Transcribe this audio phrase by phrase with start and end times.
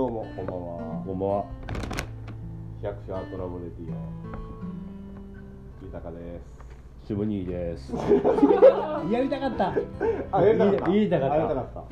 [0.00, 0.26] あどうも。
[0.34, 1.02] こんばんは。
[1.04, 1.44] こんばんは。
[2.82, 3.96] 百社トラブルレディオ
[5.84, 6.40] 豊で
[7.04, 7.06] す。
[7.06, 7.92] 渋兄です。
[9.12, 9.74] やりたかった。
[10.32, 10.90] あやりたかった。
[10.90, 11.34] 言いたかった。
[11.34, 11.84] あやりたかった。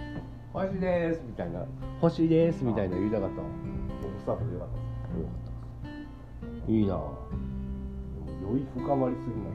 [0.54, 1.22] 星です。
[1.26, 1.66] みたいな。
[2.00, 2.64] 星です。
[2.64, 2.96] みたいな。
[2.96, 3.36] 言いたかった。
[3.36, 3.42] よ
[4.00, 6.48] 僕スタートでよかった。
[6.48, 6.94] ですいいな。
[6.94, 7.06] でも
[8.54, 9.52] 酔い深まりすぎない？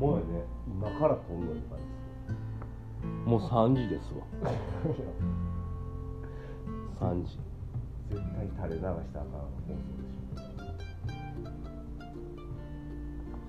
[0.00, 0.44] ほんまやね。
[0.66, 1.78] 今から飛んのに感
[3.26, 4.24] もう三時ですわ。
[4.94, 5.02] じ
[7.00, 7.38] 三時。
[8.10, 9.72] 絶対垂れ流したらあかん放送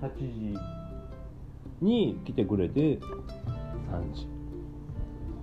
[0.00, 0.56] 八時
[1.82, 2.98] に来てくれて
[3.90, 4.26] 三時。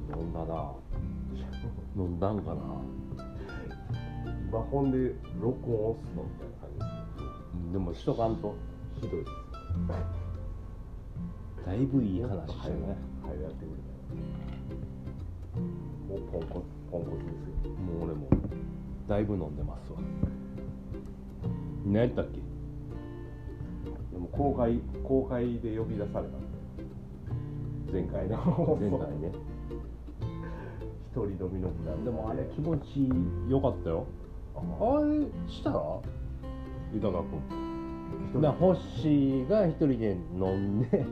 [0.09, 0.73] 飲んだな。
[1.95, 2.55] 飲んだんかな。
[2.55, 2.65] しょ
[4.49, 6.85] 今ほんで録音押すのみたいな
[7.51, 8.55] 感でもしとかんと。
[8.99, 9.31] ひどいです
[11.65, 12.97] だいぶいい話したよね。
[13.21, 13.75] はいやってくれ
[15.53, 15.59] た
[16.09, 16.99] もうポンコツも
[18.01, 18.27] う俺も
[19.07, 19.99] だいぶ飲んでますわ。
[21.85, 22.39] 何やったっけ？
[24.11, 26.33] でも公開公開で呼び出された
[27.91, 29.31] 前回ね前回ね。
[31.11, 32.11] 一人飲みのプランで。
[32.11, 33.09] もあれ気持ち
[33.49, 34.05] よかったよ。
[34.55, 34.61] あ。
[35.03, 35.81] れしたら？
[36.93, 37.23] 豊
[38.33, 38.41] 君。
[38.41, 41.03] なホッシーが一人で飲んで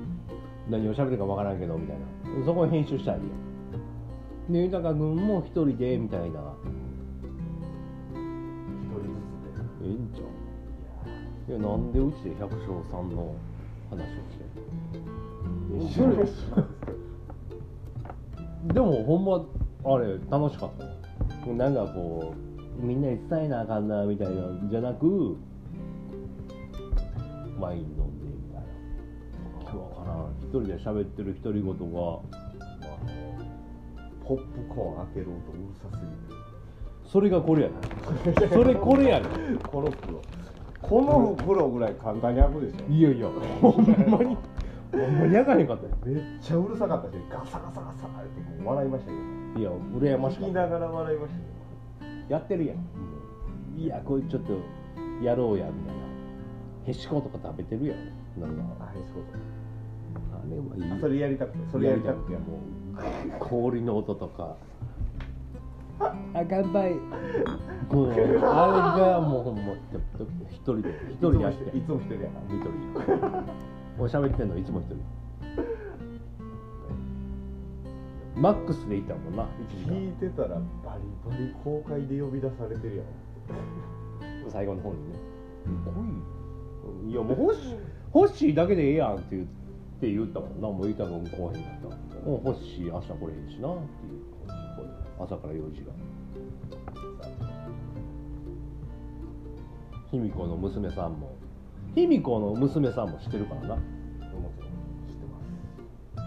[0.69, 2.45] 何を喋るかわからんけどみたいな。
[2.45, 3.46] そこを編集したらいいやん
[4.49, 6.39] で豊君も一人でみたいな。
[8.13, 8.13] 一
[8.89, 10.27] 人ずつええんちゃう
[11.49, 13.35] いやなんでうちで百姓さんの
[13.89, 14.43] 話をして
[14.97, 15.79] んの？
[15.79, 15.91] で一
[18.67, 19.45] 人でもほんま
[19.93, 20.91] あれ楽しかったね
[21.57, 22.33] なんかこ
[22.79, 25.37] うみんなに伝えなあかんなみたいなんじゃなく
[27.59, 28.67] ワイン飲んでみたいな。
[29.61, 32.19] 今日かな一人で喋ってる独り言が
[34.27, 34.43] ポップ
[34.75, 36.41] コーン開ける音うるさすぎて。
[37.05, 37.75] それがこれやね
[38.49, 39.25] それこれやね
[39.63, 40.21] この袋。
[40.81, 42.91] この袋ぐらい簡単に開くでしょ。
[42.91, 43.27] いやいや
[43.61, 44.37] ほんまに。
[44.91, 45.33] ほんまに。
[45.33, 45.83] 開かへんかった。
[45.83, 51.39] よめっちゃうるさかったしガサガサガサってもう笑いましたけどいや羨ましかった聞きながら笑いました
[52.27, 52.83] けやってるやんど、
[53.77, 54.53] いやこれちょっと
[55.23, 56.03] やろうやみたいな
[56.85, 57.97] へしことか食べてるやん
[58.39, 59.21] なんかあへしこ
[60.33, 62.76] あれはいいそれやりたくてそれやりたくてもう
[63.39, 64.55] 氷の音とか。
[65.99, 66.13] あ
[66.49, 66.95] 乾杯。
[67.89, 69.73] こうあれがもうほんま
[70.51, 71.77] 一人で一人でやって。
[71.77, 72.55] いつも一人やから。
[72.55, 72.69] 一人
[73.97, 74.97] もう喋ってんのいつも一人。
[78.35, 79.47] マックスで行ったもんな1
[79.85, 80.61] 時聞いてたらバリ
[81.27, 83.05] バリ公開で呼び出されてるやん。
[84.45, 85.17] 間最後の方にね。
[85.65, 85.69] 来
[87.07, 87.11] い。
[87.11, 87.77] いやもうホッシー
[88.11, 89.47] ホッシーだけでええやんって言っ
[89.99, 91.95] て言ったもんなもう言ったもん来へんかったも
[92.35, 94.27] うホッシー明日来れへんしなっていう。
[95.19, 95.93] 朝から用事が。
[100.11, 101.35] 卑弥呼の娘さんも。
[101.95, 103.75] 卑弥呼の娘さんも知ってるからな。
[103.75, 103.81] もち
[104.33, 104.43] ろん
[105.07, 105.39] 知ってま
[106.21, 106.25] す。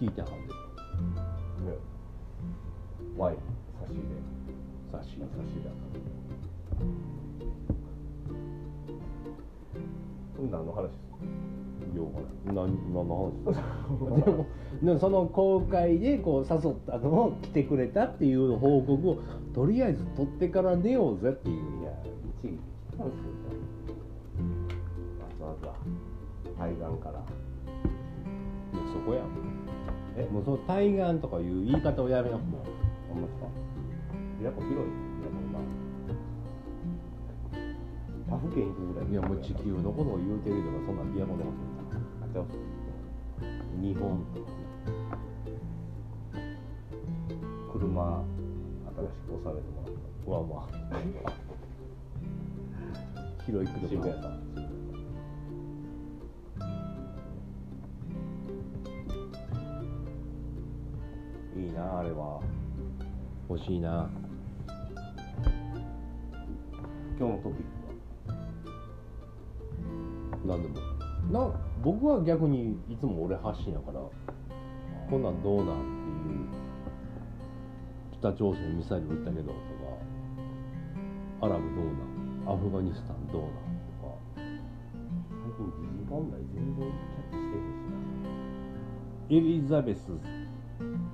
[0.00, 0.54] 聞いてはんで
[3.16, 3.38] ワイン
[3.80, 4.02] 差し入れ。
[4.98, 5.26] 差し入れ。
[5.26, 5.70] 差し入れ
[10.64, 11.03] の話
[11.96, 14.46] ようかな何何の話でも
[14.82, 19.18] でもその公開でこう誘ったのを来てくれたっていう報告を
[19.54, 21.90] とりあえず取ってから寝ようぜっていういや
[22.42, 22.58] 一撃
[22.92, 23.34] 来たんですよ
[25.46, 25.74] わざわ
[26.58, 27.22] ざ海岸からいや
[28.92, 29.24] そこやん
[30.16, 32.64] えもうその対岸とかいう言い方をやめようも
[33.12, 33.46] あんまさ
[34.42, 34.84] やっぱ広いや
[35.30, 35.58] もうな
[38.30, 41.44] 他府県行くぐらいいやもう地球のことを言うてるけどそんなんビアコンで
[42.34, 42.46] もあちゃう
[43.80, 44.24] 日本。
[47.72, 48.24] 車
[48.96, 50.30] 新しく押されてもらった。
[50.30, 51.32] はまあ。
[53.46, 53.88] 広い車。
[53.88, 54.30] 渋谷さん。
[61.56, 62.40] いいなあれは。
[63.48, 64.10] 欲しいな。
[67.16, 67.64] 今日のトピッ
[70.42, 70.56] クは？
[70.56, 70.74] なんでも。
[71.30, 71.40] な
[71.84, 74.00] 僕は逆にいつも俺発信やから
[75.10, 76.48] こんなんどうなんっていう
[78.20, 79.58] 北朝鮮ミサイル撃ったけどとか
[81.42, 83.58] アラブどうなんアフガニスタンどうなんと
[84.00, 84.16] か。
[84.34, 87.76] 最近時事問題全然キャッチしてへん
[89.28, 90.08] しエリザベス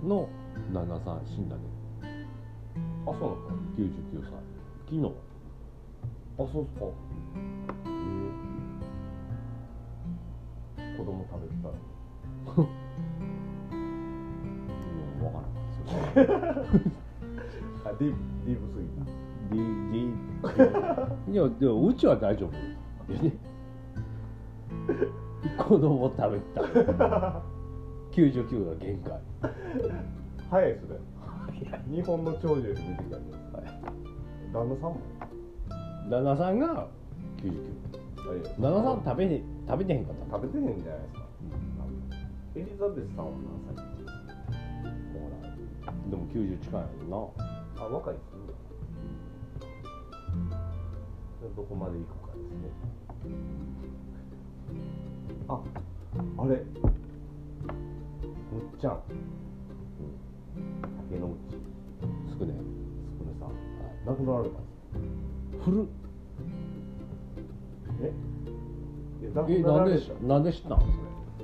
[0.05, 0.29] の
[0.73, 1.63] 旦那さん死んだね
[3.05, 4.31] なあそうなの？99歳。
[4.87, 5.13] 昨日。
[6.39, 6.87] あそうっすか
[11.01, 11.75] 子供食べてたら
[12.57, 12.69] うん
[15.19, 15.89] 分からんそ
[17.89, 18.13] れディ
[18.45, 19.05] ディープすぎた。
[19.51, 19.59] ディ
[19.91, 19.97] デ。
[19.97, 22.53] ィいやでもうちは大丈夫。
[25.65, 26.61] 子供食べた。
[28.13, 29.19] 99が限界。
[30.51, 30.99] 早いっすね。
[31.91, 33.33] 日本の長寿より短いね
[34.53, 35.01] 旦那さんも？
[36.11, 36.89] 旦那さんが
[37.39, 37.49] 99
[38.19, 38.23] あ
[38.61, 40.37] 旦那さん食べね食べてへんかった。
[40.37, 41.23] 食べてへんじゃないですか。
[42.57, 43.87] エリザベスさんは何歳
[46.11, 47.33] でも90近いも
[47.77, 48.41] あ若いですね。
[51.57, 52.67] どこまで行くかですね。
[55.47, 55.61] あ
[56.37, 56.57] あれ。
[56.57, 56.65] む
[58.77, 59.01] っちゃん。
[61.09, 61.31] 竹の内。
[61.31, 62.11] ん。
[62.27, 62.53] な少ね。
[63.09, 63.49] すくねさん。
[64.05, 64.69] 亡くなられたんで
[65.59, 65.65] す。
[65.65, 65.87] 古っ。
[68.03, 68.30] え？
[69.23, 69.43] えくな
[69.79, 70.93] なんでなんで知ったんそれ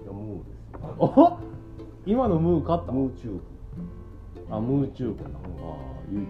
[0.06, 0.88] やムーですよ。
[0.98, 1.38] お
[2.06, 2.92] 今のムー買った？
[2.92, 3.40] ムーチューブ。
[4.54, 5.22] あムーチューブ。
[5.24, 5.40] なあ
[6.08, 6.24] え YouTube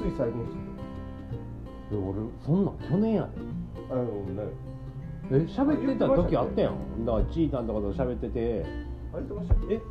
[0.00, 0.52] つい最近知っ
[1.90, 3.28] てで俺そんなん去年やで
[3.90, 4.10] あのね。
[5.32, 7.04] え喋ってた時あったやん。
[7.04, 8.64] だからちーたんとかと喋ってて。
[9.12, 9.74] 入ってましたっけ？
[9.74, 9.76] え？
[9.76, 9.82] いや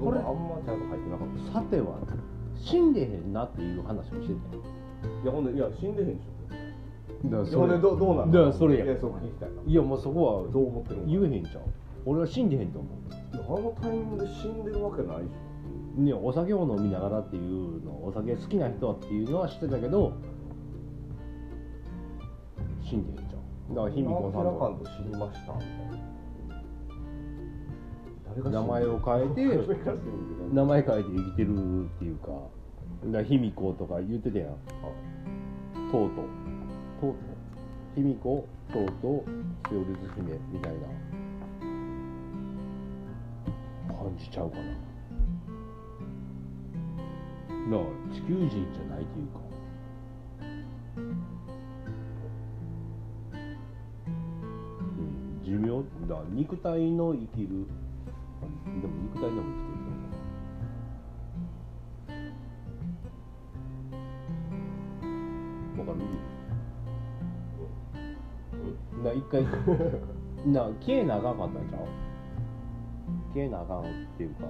[0.00, 0.20] 僕これ？
[0.20, 1.52] あんまちゃんと入ってなかった。
[1.52, 1.98] さては
[2.56, 4.62] 死んでへんなっていう話をしてたよ
[5.24, 6.32] いやほんでいや死んでへんでしだ
[7.30, 8.84] からょいやほんでどどうなのだからそれや。
[8.84, 11.62] いやもうそこはどう思ってるの言えへんじゃん
[12.04, 15.28] 俺は死んでへんと思いやあのタイミングで死んでるわけないでし。
[15.98, 20.12] うねお酒を飲みながらっていうのお酒好きな人っていうのは知ってたけど
[22.82, 23.38] 死んでへんじゃ
[23.72, 25.54] んだからょ卑弥呼さんと死にました。
[28.48, 29.44] 名前を変えて
[30.54, 32.30] 名前変えて生きてるっていうか
[33.24, 34.56] 卑弥呼とか言ってたやん。
[35.90, 36.41] とうとう
[37.02, 37.22] とうとう
[37.96, 39.24] 卑弥呼とうとう
[39.68, 40.78] セオリズ姫みたいな
[43.96, 44.62] 感じちゃうかな
[47.70, 49.40] だから地球人じゃないというか
[55.44, 59.82] 寿命だから肉体の生きるでも肉体でも生きてる
[65.74, 66.41] と思うわかる
[69.02, 69.42] な一回。
[70.46, 71.80] な消えなあかんかったんちゃう？
[73.34, 73.84] 消えなあかんっ
[74.16, 74.46] ていうか。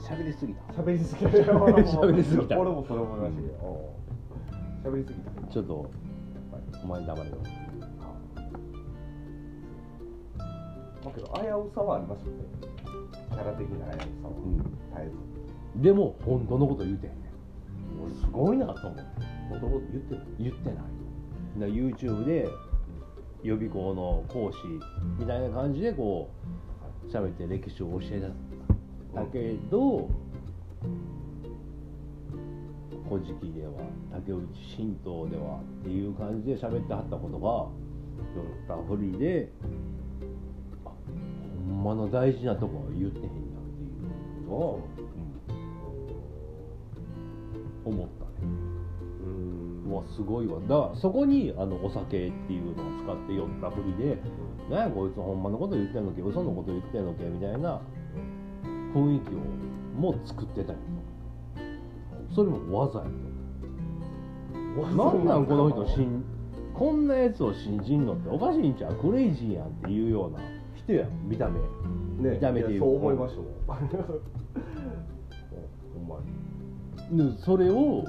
[0.00, 0.72] 喋りすぎた。
[0.72, 1.28] 喋りすぎた。
[1.30, 2.58] 喋りすぎた。
[2.58, 3.92] 俺もそれ思いましたけど。
[4.86, 4.92] うん。
[4.92, 5.30] 喋りすぎた。
[5.52, 5.90] ちょっと
[6.82, 7.36] お前黙れよ
[11.02, 12.44] だけど危うさはありますよね。
[13.30, 14.56] キャラ的な危うさは、うん。
[14.58, 15.10] 絶え
[15.76, 17.20] ずでも本当のこと言うてんねん。
[18.04, 19.02] 俺すごいなと思って
[19.48, 20.20] 本当のこと言ってる。
[20.38, 20.76] 言ってない
[21.58, 22.48] な YouTube で
[23.42, 24.58] 予備校の講師
[25.18, 26.30] みたいな感じでこ
[27.04, 30.08] う喋って歴史を教えただけど
[33.08, 33.72] 「古事記」では
[34.12, 37.68] 竹内神道ではっていう感じで喋ってはったことが
[38.36, 39.50] 酔ったふりで
[40.84, 40.90] あ
[41.66, 44.80] ほんまの大事なとこは言ってへんやっていうのを、
[47.84, 48.29] 思った。
[49.92, 50.60] わすごいわ。
[50.60, 54.18] だからそこにあのお酒っていうのを使って酔ったふりで
[54.70, 57.80] 「なんやこいつほんまのこと言ってんのけ嘘のこと言ってんのけ」みたいな
[58.94, 60.80] 雰囲気をもう作ってたんよ
[62.34, 63.10] それもわざやと
[64.96, 66.24] なんなんこの人しん
[66.74, 68.94] こんなやつを信じんのっておかしいんちゃう？
[68.94, 70.38] クレイジーやんっていうような
[70.74, 71.58] 人やん見た目。
[71.58, 73.48] ね見た目で言ういやそう思いましたもん。
[73.82, 73.98] うん
[76.06, 76.20] ほんま
[77.10, 77.32] に。
[77.32, 78.04] でそれを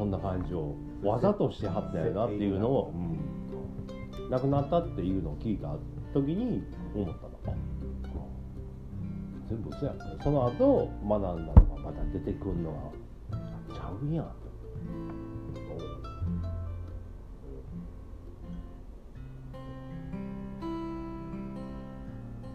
[0.00, 5.76] そんな感じをわざとしてはったんやなっていうのを、うん、亡くなったっていうのを聞いた
[6.14, 6.64] 時に
[6.94, 7.38] 思ったの。
[7.46, 7.54] あ
[9.46, 12.72] 全部嘘やその後学んだのがまた出てくるの
[13.30, 13.36] が
[13.74, 14.26] ちゃうやん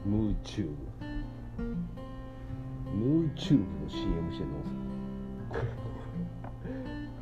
[0.04, 0.70] ムーチュー。
[2.92, 4.56] ブムーチューブの CM してんの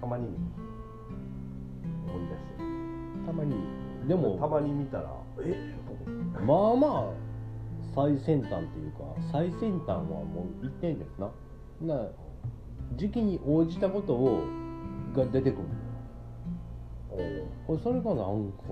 [0.04, 2.60] たまに思い出して。
[3.26, 3.56] たまに。
[4.06, 5.74] でもたまに見たらえ？
[6.46, 7.14] まあまあ
[7.96, 11.32] 最先端っていうか最先端はもう一点ですな。
[11.82, 12.10] な
[12.98, 14.42] 時期に応じたことを
[15.16, 15.64] が出てくる
[17.16, 17.46] のよ。
[17.66, 18.64] これそれがなんか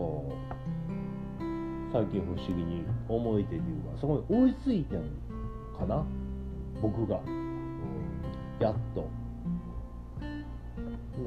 [1.93, 5.03] 最近不思議に思い出というかそこに追いついてん
[5.79, 6.03] かな。
[6.81, 7.21] 僕が。
[8.59, 9.07] やっと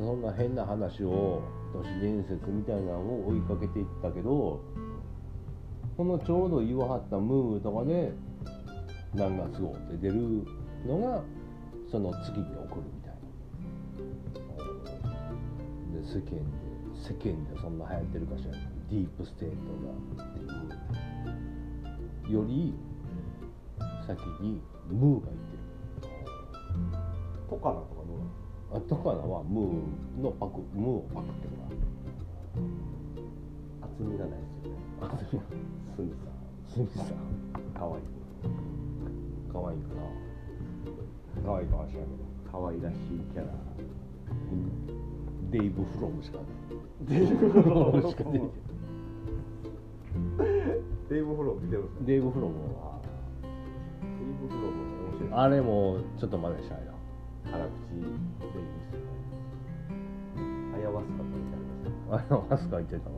[0.03, 4.61] そんな変な話を都市伝説みたいなのを追いかけていったけど
[5.97, 8.13] このちょうど言わはったムーとかで
[9.15, 10.45] 何月号って出る
[10.87, 11.23] のが
[11.91, 13.13] その月に起こるみたい
[15.93, 16.01] な。
[16.01, 16.45] で世間で
[17.01, 18.75] 世間でそんな流行ってるかしら。
[18.91, 19.55] ディープステート
[20.21, 20.41] がって
[22.29, 22.75] いうより
[24.07, 24.61] 先に
[24.91, 25.59] ムーがいってる。
[27.49, 28.04] トカナとか
[28.75, 31.51] どうなのあトカナはムーのパクムーをパクってる
[33.81, 34.81] 厚みがないですよね。
[35.01, 35.41] わあすみ
[35.95, 36.11] スミ
[36.67, 37.17] すみさんさん。
[37.79, 38.05] かわいい。
[39.53, 40.03] 可愛いかな。
[41.47, 42.51] 可愛いかもしれんけど。
[42.51, 42.99] かわいらしい
[43.33, 43.55] キャラ。
[45.53, 46.39] デイブ・フロムしか
[47.03, 48.03] デイブ・フロム。
[48.11, 48.25] しか
[51.09, 52.05] デイブ・フロム見てるんですか？
[52.07, 52.99] デイブ・フロムは。
[53.43, 55.33] デイブ・フロム面白い。
[55.33, 56.94] あれもちょっと真似したいな
[57.45, 59.07] 辛口でいいですよね。
[60.75, 61.65] アヤワスカと言ってあり
[62.11, 62.35] ました。
[62.35, 63.17] あのアスカ言ってたな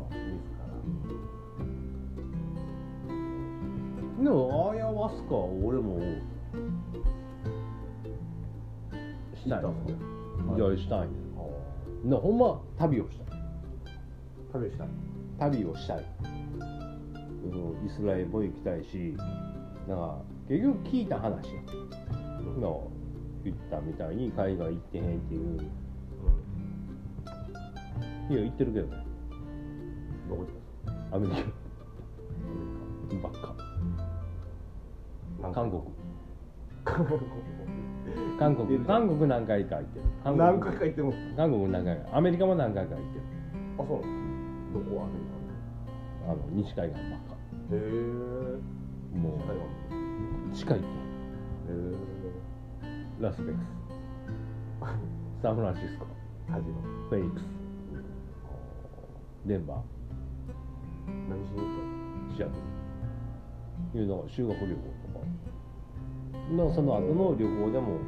[4.19, 6.01] 自でもアヤワスカは俺も
[9.35, 10.07] したい行ったんですね。
[10.57, 11.07] いやしたいね
[12.05, 13.27] らでほんま旅をしたい。
[14.53, 14.89] 旅したい。
[15.39, 16.05] 旅をしたい。
[17.45, 19.15] うんイスラエルも行きたいし
[19.87, 20.19] なんか
[20.49, 21.47] 結局聞いた話
[22.61, 22.91] の
[23.47, 25.61] 言ったみたいに海外行ってへんっていう。
[28.29, 29.07] いや行ってるけどね。
[30.29, 31.39] どこ行ったアメリカ。
[33.23, 33.55] ばっか
[35.55, 35.83] 韓国。
[36.85, 37.21] 韓国。
[38.85, 39.29] 韓国。
[39.29, 40.05] 何回か行ってる。
[40.25, 42.17] 韓国何回か行ってます韓国何回か。
[42.17, 43.25] アメリカも何回か行ってる。
[43.79, 43.89] あそう。
[44.75, 45.27] どこアメリ
[46.27, 47.37] あの西海岸ばっか
[47.71, 47.77] カ。
[47.77, 47.79] へえ
[49.17, 49.55] も海
[50.51, 50.87] う近いって。
[50.87, 50.91] へ
[53.19, 53.63] ラスベガス。
[55.43, 56.07] サンフランシスコ。
[56.49, 56.75] えカジノ
[57.09, 57.45] フェニックス。
[59.47, 59.79] デンバー。
[61.27, 62.53] 何しに行っシアト
[63.95, 64.01] ル。
[64.01, 65.25] いうのが修学旅行とか。
[66.53, 68.03] のその後の旅行でもやっ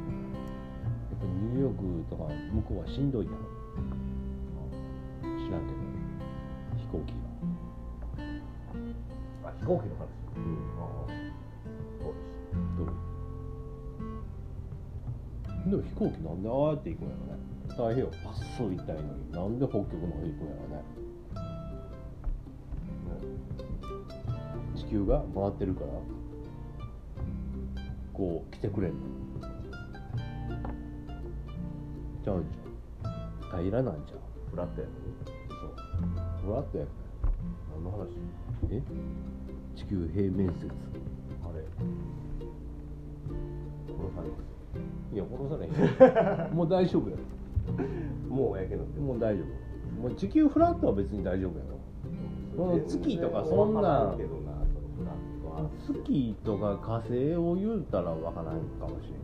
[1.19, 3.37] ぱニューヨークとか向こうはしんどいやろ。
[5.23, 5.79] 知らんけど。
[6.77, 7.13] 飛行機
[9.43, 9.49] が。
[9.49, 10.05] あ飛行機の話。
[10.37, 10.39] う
[11.07, 11.08] ん
[15.65, 17.39] でも飛行機なんでああやって行くんやろね。
[17.69, 19.31] 太平洋パッソ行きたいのに。
[19.31, 20.83] なんで北極の方行くんやろね。
[24.75, 25.87] 地球が回ってるから
[28.13, 28.97] こう来てくれんの。
[32.23, 34.87] ちゃうんじゃん平らなんじゃんフラットや
[35.47, 36.47] そう。
[36.47, 36.91] フラットやか
[37.75, 37.97] 何の話？
[37.99, 38.05] ら
[38.71, 38.81] え？
[39.75, 40.67] 地球平面説。
[40.67, 41.63] あれ？
[43.87, 44.58] 殺されます
[45.13, 47.15] いや殺されへん もう大丈夫や。
[48.29, 48.83] もうやけど。
[49.01, 50.01] もう大丈夫。
[50.03, 51.77] もう地球フラットは別に大丈夫やろ。
[52.71, 54.15] この月とかそんな
[55.87, 59.15] 月とか火星を言うたらわからんかもしれんけ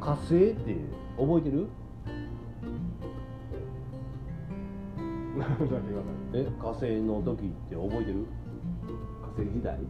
[0.00, 0.06] ど。
[0.06, 0.76] 火星って
[1.18, 1.66] 覚えてる？
[6.32, 8.26] え火星の時って覚えてる？
[9.36, 9.84] 火星時代うん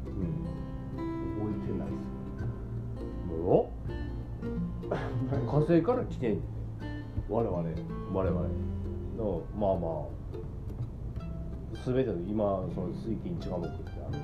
[1.37, 1.91] 覚えてないっ
[3.47, 3.71] お
[4.83, 4.97] す
[5.47, 6.41] 火星 から来てん
[7.29, 7.57] 我々
[8.12, 8.41] 我々。
[9.17, 10.17] のまあまあ
[11.85, 14.19] 全ての今その水金地下木ってある。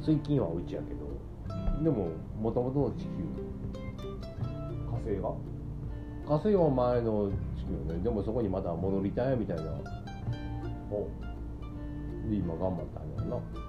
[0.00, 1.08] 水金はうちやけど。
[1.82, 2.08] でも
[2.40, 3.08] もともとの地球。
[4.90, 5.34] 火星が？
[6.26, 8.00] 火星は前の地球ね。
[8.02, 9.62] でもそこにまた戻りたいみたいな。
[10.90, 11.08] お。
[12.30, 13.67] で今頑張ったんやろな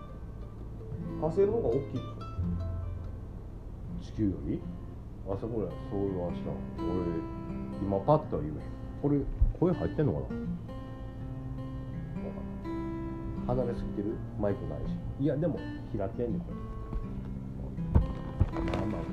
[1.20, 2.00] 火星の方が大きいで
[4.04, 4.62] し地球より？
[5.30, 6.88] あそこらそういう話だ俺
[7.82, 8.60] 今パッとは言えへん。
[9.02, 9.20] これ
[9.60, 10.20] 声入ってんのか
[13.48, 13.56] な？
[13.56, 14.16] 離れすぎてる？
[14.40, 14.96] マイクないし。
[15.20, 15.60] いやでも
[15.92, 16.56] 平ってんねんこれ。
[18.62, 19.08] まあまあこ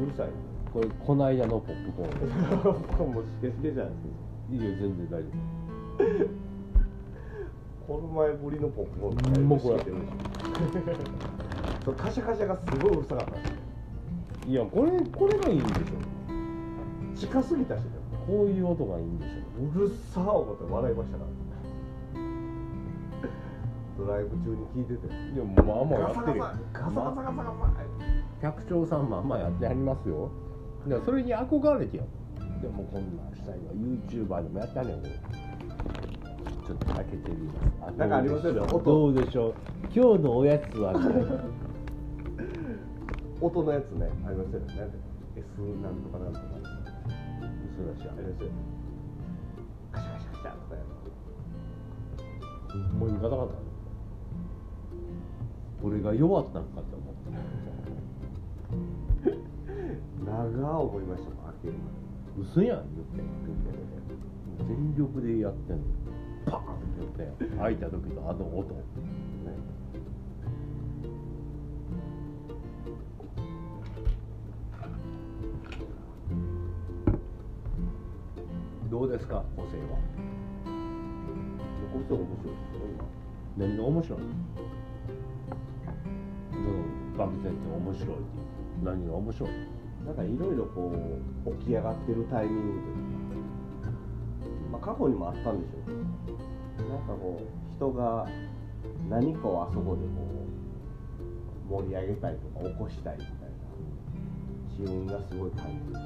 [0.00, 0.28] ょうるさい。
[0.28, 0.32] れ
[0.72, 4.08] これこないだのポップコーン もうしけしけじゃないですか。
[4.52, 5.28] いいよ全然大丈
[7.86, 9.78] この前ぶりのポップコーンうんもうこれ。
[9.78, 10.12] しけてるでしょ
[11.84, 14.48] そうカシャカシャがすごいうるさかった。
[14.48, 15.82] いやこれこれがいいんでしょ。
[17.16, 17.90] 近すぎたしね
[18.26, 19.78] こういう音がいいんでしょ。
[19.80, 21.30] うるさー思って笑いましたから。
[23.98, 25.06] ドライブ中に聞いてて。
[25.06, 26.38] いやまあまあやって
[26.72, 27.72] ガサガサガサガサガサ
[28.40, 30.30] 客長さんまあまあやってはりますよ。
[30.86, 32.04] だからそれに憧れてよ
[32.60, 33.72] でもこんなんしたいわ。
[33.74, 35.41] YouTuber でもやってはるんやけど
[36.66, 37.46] ちょっと開けてみ
[37.80, 37.96] ます。
[37.98, 38.78] なんかありますよね音。
[38.80, 39.54] どうでしょう。
[39.94, 41.44] 今日のおやつはみたいな
[43.40, 44.66] 音のやつねありますよね。
[44.76, 44.98] なんで
[45.36, 45.44] S
[45.82, 46.44] なんとかなんとか
[47.72, 48.52] 嘘だしありますよね
[49.90, 50.86] カシャカシャカシャとかやる
[52.70, 53.54] ほんまにガタガタ
[55.82, 57.14] 俺が弱ったんかって思っ
[60.24, 61.74] 長思いましたもん開ける
[62.40, 63.24] 嘘やん言って
[64.68, 65.82] 全力でやってんの
[66.46, 66.78] パーンっ
[67.16, 68.74] て言って開いた時のあの音。
[68.74, 68.82] ね。
[78.90, 79.98] どうですか個性は。
[81.92, 83.66] こっちは面白いですよ今。
[83.66, 84.24] 何が面白いの？
[86.56, 88.84] うん漠然と面白いっていう。
[88.84, 89.50] 何が面白い
[90.04, 90.92] なんかいろいろこ
[91.46, 93.90] う起き上がってるタイミングというか、
[94.72, 96.11] まあ、過去にもあったんでしょうけど。
[96.78, 98.26] なんかこう人が
[99.08, 100.08] 何かをあそこでこ
[101.78, 103.36] う盛り上げたいとか起こしたいみたいな
[104.76, 106.00] 機運がすごい感じる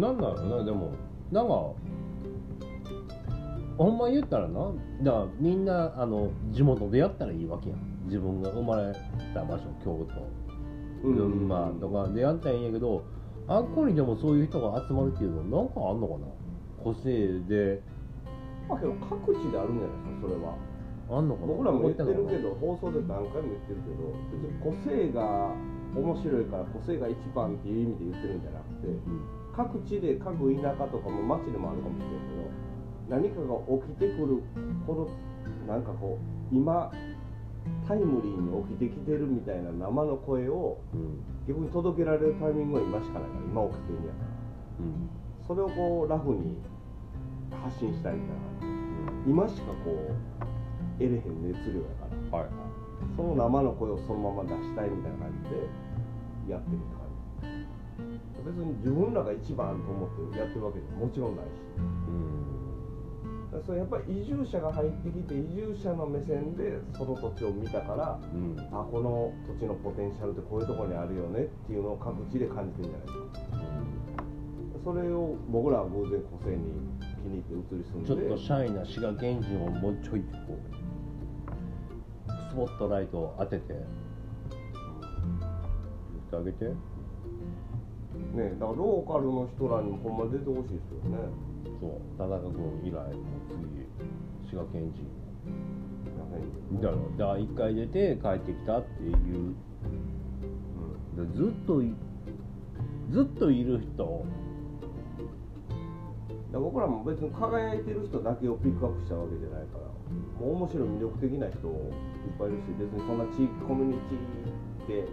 [0.00, 0.92] なんだろうなでも
[1.32, 1.72] なんか
[3.78, 4.72] ほんま言ったらな。
[5.02, 7.78] だからみんなあの地元でやったらいいわけやん。
[8.06, 8.94] 自分が生まれ
[9.34, 10.26] た場所京都。
[11.02, 13.04] 群馬とかでやったらいいんやけど
[13.46, 16.20] あっこにでもそういう人が集まるっていうのなんかあんのかな？
[16.82, 17.82] 個性で
[18.68, 20.54] まあけど各地であるんじゃないですかそれは。
[21.06, 21.46] あんのかな？
[21.46, 25.54] 僕らも言ってるけどど放送で何回も言ってるけど別に個性が
[25.94, 28.90] 面白いから個性が一番っていう意味で言ってるんじゃなくて
[29.54, 32.50] 各地で各田舎とかも町でもあるかもしれないけど
[33.06, 34.42] 何かが起きてくる
[34.84, 35.08] こ
[35.68, 36.90] のなんかこう今
[37.86, 41.22] タイムリーに起きてきてるみたいな生の声をうん。
[41.46, 44.84] 逆に届けられるタイミングは今しかないから今起きてるんやから。
[44.84, 45.08] うん。
[45.46, 46.58] それをこうラフに
[47.50, 48.76] 発信したいみたいな。
[49.26, 50.14] 今しかこう
[50.98, 52.38] 得れへん熱量やから。
[52.38, 52.48] はい。
[53.16, 57.16] その生の声をそのまま出したいみたいな感じでやってるって感じ。
[58.46, 61.50] 別に自分らが一番と思ってやってるわけでももちろんないし。
[63.50, 68.56] だからそれやっぱり移住者が入ってきて移住者の目線でその土地を見たからうん。
[68.56, 73.56] うんあこの土地のポテンシャルってこういうところにあるよねっていうのを各地で感じてるんじゃないですか。
[74.84, 76.72] それを僕らは偶然個性に
[77.26, 78.06] 気に入って移り住んで。
[78.06, 80.58] ちょっとシャイな滋賀県人をもうちょいこ
[82.28, 83.64] うスポットライトを当てて。
[83.68, 83.84] 言っ
[86.30, 86.64] てあげて。
[86.66, 86.74] ね
[88.58, 91.18] だからローカルの人らにもほんま出てほしいですよね。
[91.80, 91.90] そう。
[92.16, 93.12] 田中君以来もう
[93.50, 93.86] 次
[94.48, 95.04] 滋賀県人。
[96.80, 99.54] だろだから一回出て帰ってきたっていう。
[101.16, 101.94] でずっとい
[103.10, 104.24] ずっといる人
[106.58, 109.84] 僕らも別に輝いてる人だけをピックアップしたわけじゃないから
[110.40, 111.64] もう面白い魅力的な人いっ
[112.38, 114.00] ぱいいるし別にそんな地域コミュニ
[114.86, 115.08] ティで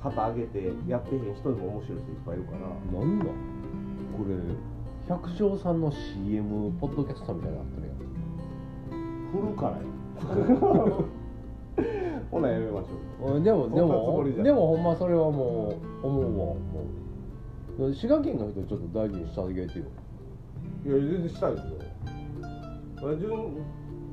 [0.00, 2.58] 旗上げてやってへん人でも面白い人いっぱいいるから。
[2.98, 3.30] なんだこ
[4.28, 4.34] れ
[5.08, 7.96] 百姓さんの CM ポッドキャストみたいになってるやん。
[9.32, 9.82] 振るからや
[12.30, 13.42] ほなやめましょう。
[13.42, 16.56] でもでもでもほんまそれはもう思うわも
[17.78, 17.94] う。
[17.94, 19.84] 滋賀県の人ちょっと大事にしてあげてよ。
[19.84, 19.88] い
[20.88, 21.64] や全然したいです
[23.02, 23.16] よ。
[23.16, 23.56] 順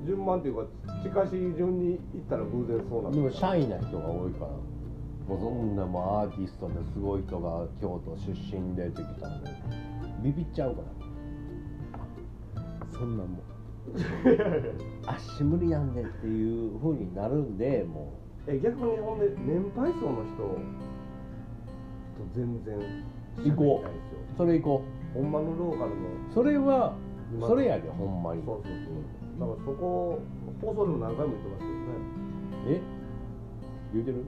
[0.06, 0.66] 順番っていうか
[1.04, 4.52] 近しい順に行ったら偶然そうなでもシャイな人が多いから
[5.28, 11.00] もうそんなもうアーティストですごい人が京都出身でってきたらもうビビっちゃうから。
[12.92, 13.38] そんなんも。
[13.38, 20.60] う足無理なんでっていうふうになるんでもえ逆にほんで年配層の人
[22.20, 22.76] と全然
[23.48, 23.88] 行こう。
[24.38, 25.96] それ行こほんまのローカルの。
[25.96, 26.94] うそれは
[27.40, 28.44] それやでほんまに。
[28.44, 28.94] そうそうそう。
[29.40, 30.20] だからそこ
[30.62, 31.80] 放送でも何回も言ってますけどね。
[32.68, 32.82] え？
[33.94, 34.26] 言うてる？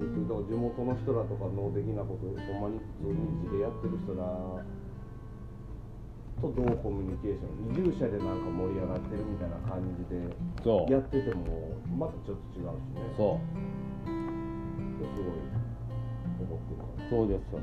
[0.00, 0.28] 言ってる。
[0.28, 4.24] だから地元の人らとかの的なことほんまに普通に地でやってる人ら
[6.40, 7.78] とどうコミュニケーション。
[7.78, 10.34] 移住者でなんか盛り上がってるみたいな感じで
[10.90, 13.04] やっててもまたちょっと違うしね。
[13.16, 13.44] そう。
[15.02, 15.61] すごい
[17.10, 17.60] そうですよ。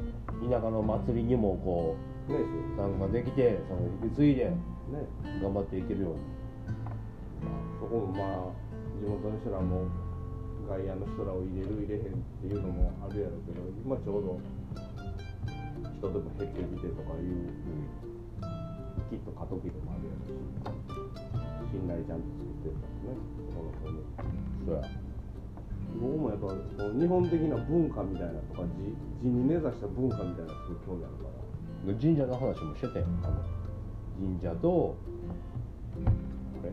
[0.49, 1.95] 田舎の祭りにもこ
[2.30, 2.45] うらね。
[2.78, 4.56] 参加できてその引き継いでね。
[5.41, 6.19] 頑張っていけるように。
[7.80, 8.54] そこもまあ
[9.02, 9.88] 地元の人らも
[10.67, 14.39] 外野の人らを入れる入れへんっていうのもあるやろうけど今ちょうど
[15.97, 17.49] 人でも減ってきてとかいう
[19.10, 20.38] きっと過渡期でもあるやろう
[21.65, 23.17] し信頼ちゃんと作ってるからね
[23.56, 24.06] この子に。
[24.67, 25.09] そうや
[25.97, 26.47] 僕もやっぱ
[26.78, 31.30] その日本的な文化みたいなとか地地に根ざした文化みたいなすごい興味あるか
[31.88, 33.41] ら神社の話もしてたよあの
[34.19, 34.67] 神社と。
[34.69, 34.97] こ
[36.63, 36.71] れ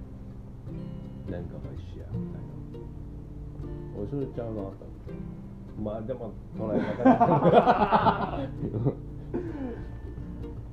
[1.31, 2.57] 何かが一緒やみたいな
[4.03, 4.61] おそれちゃうなと。
[4.61, 4.87] 思って
[5.83, 8.49] まあでも捉え方が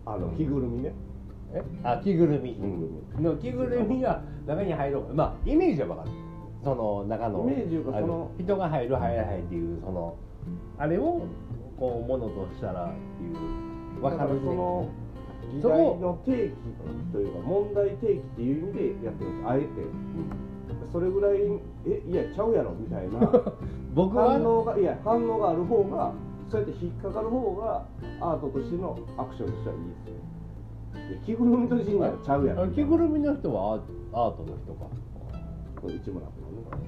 [0.06, 0.94] あの着ぐるみね
[1.54, 2.72] えあ着ぐるみ着ぐる
[3.18, 6.10] みの着ぐるみが中に入ろうまあイメージは分かる
[6.64, 10.16] その中のイメージいうかあその人が入る入らへんっていうその
[10.78, 11.22] あれを
[11.78, 14.90] こうものとしたらっていう分かるその
[15.52, 16.54] 時代の提起
[17.12, 19.50] というか問題提起っていう意味でやってるんです。
[19.50, 19.68] あえて。
[20.92, 21.40] それぐらい
[21.88, 23.20] えいやちゃうやろみたいな。
[23.94, 24.32] 僕は？
[24.34, 26.14] 反応がいや反応がある方が
[26.50, 27.86] そうやって引っかかる方が
[28.22, 33.82] アートとしてのアクションとしてはいいですよ着ぐるみとしてはちゃうやろ着ぐるみの人はアー
[34.14, 34.86] アートの人か
[35.84, 36.88] これ市村君のね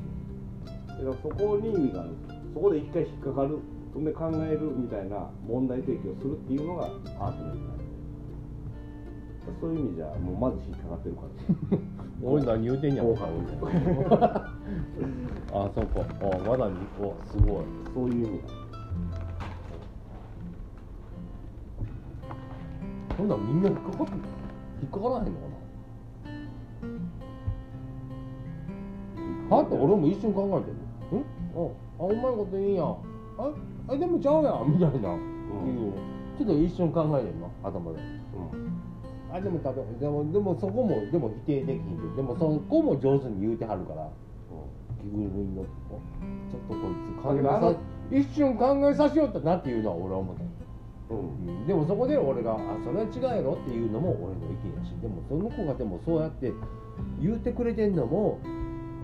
[0.87, 2.09] だからそこに意味がある
[2.53, 3.59] そこで一回引っかかる
[3.93, 7.83] ほんで考えるみたいな問題提起をするっていうのがアートの意味なんで
[9.59, 11.77] そういう意味じゃもうまず引っかかってるから。
[12.23, 13.83] 俺何言うてんやろ効果みたい
[14.19, 14.25] な
[15.51, 16.03] あそうかあ
[16.47, 18.41] まだ2個すごいそういう意味
[23.17, 23.27] ほん。
[23.27, 24.13] ならみんな引っかかって
[24.81, 25.39] 引っかからへんの？
[25.41, 25.54] かな
[29.49, 30.85] はっと俺も一瞬考えてん
[31.55, 32.83] ああうまいこといいんや。
[32.83, 33.51] あ
[33.87, 34.71] あでもちゃうやん。
[34.71, 35.93] みたいな、いう
[36.37, 37.49] ちょっと一瞬考えてんの。
[37.63, 37.99] 頭で。
[39.31, 42.15] あでも食べでもでもそこもでも否定できひんで。
[42.17, 44.09] でもそこも上手に言うてはるから。
[45.05, 47.75] 着ぐるみのちょっとこいつ考えさ
[48.11, 50.43] 一瞬考えさせよったなっていうのは俺は思った
[51.13, 51.59] うんうん。
[51.59, 51.67] うん。
[51.67, 54.95] でもそこで俺が「あそれは違うやろ」っていうのも俺の意見やし。
[55.01, 56.51] でもその子がでもそうやって
[57.21, 58.39] 言うてくれてんのも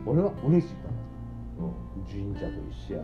[0.05, 0.93] 俺は嬉しいから。
[2.11, 3.03] 神社と一緒や。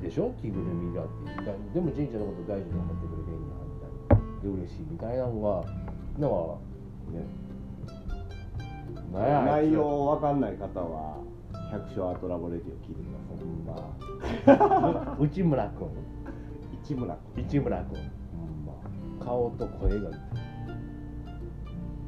[0.00, 0.32] でしょ？
[0.40, 1.10] 着ぐるみだって
[1.44, 7.26] だでも神社のこと大事に思ってくれてんやみたいなで嬉しいみたいなのがだからね
[9.12, 11.18] なんやあいつ内容わかんない方は
[11.72, 13.06] 百姓アートラボレディを聞いてく
[13.66, 13.74] だ
[14.54, 14.58] さい、
[14.92, 15.88] まあ、内村君
[16.84, 17.98] 市村君市村君、
[18.66, 18.72] ま
[19.20, 20.10] あ、顔と声が。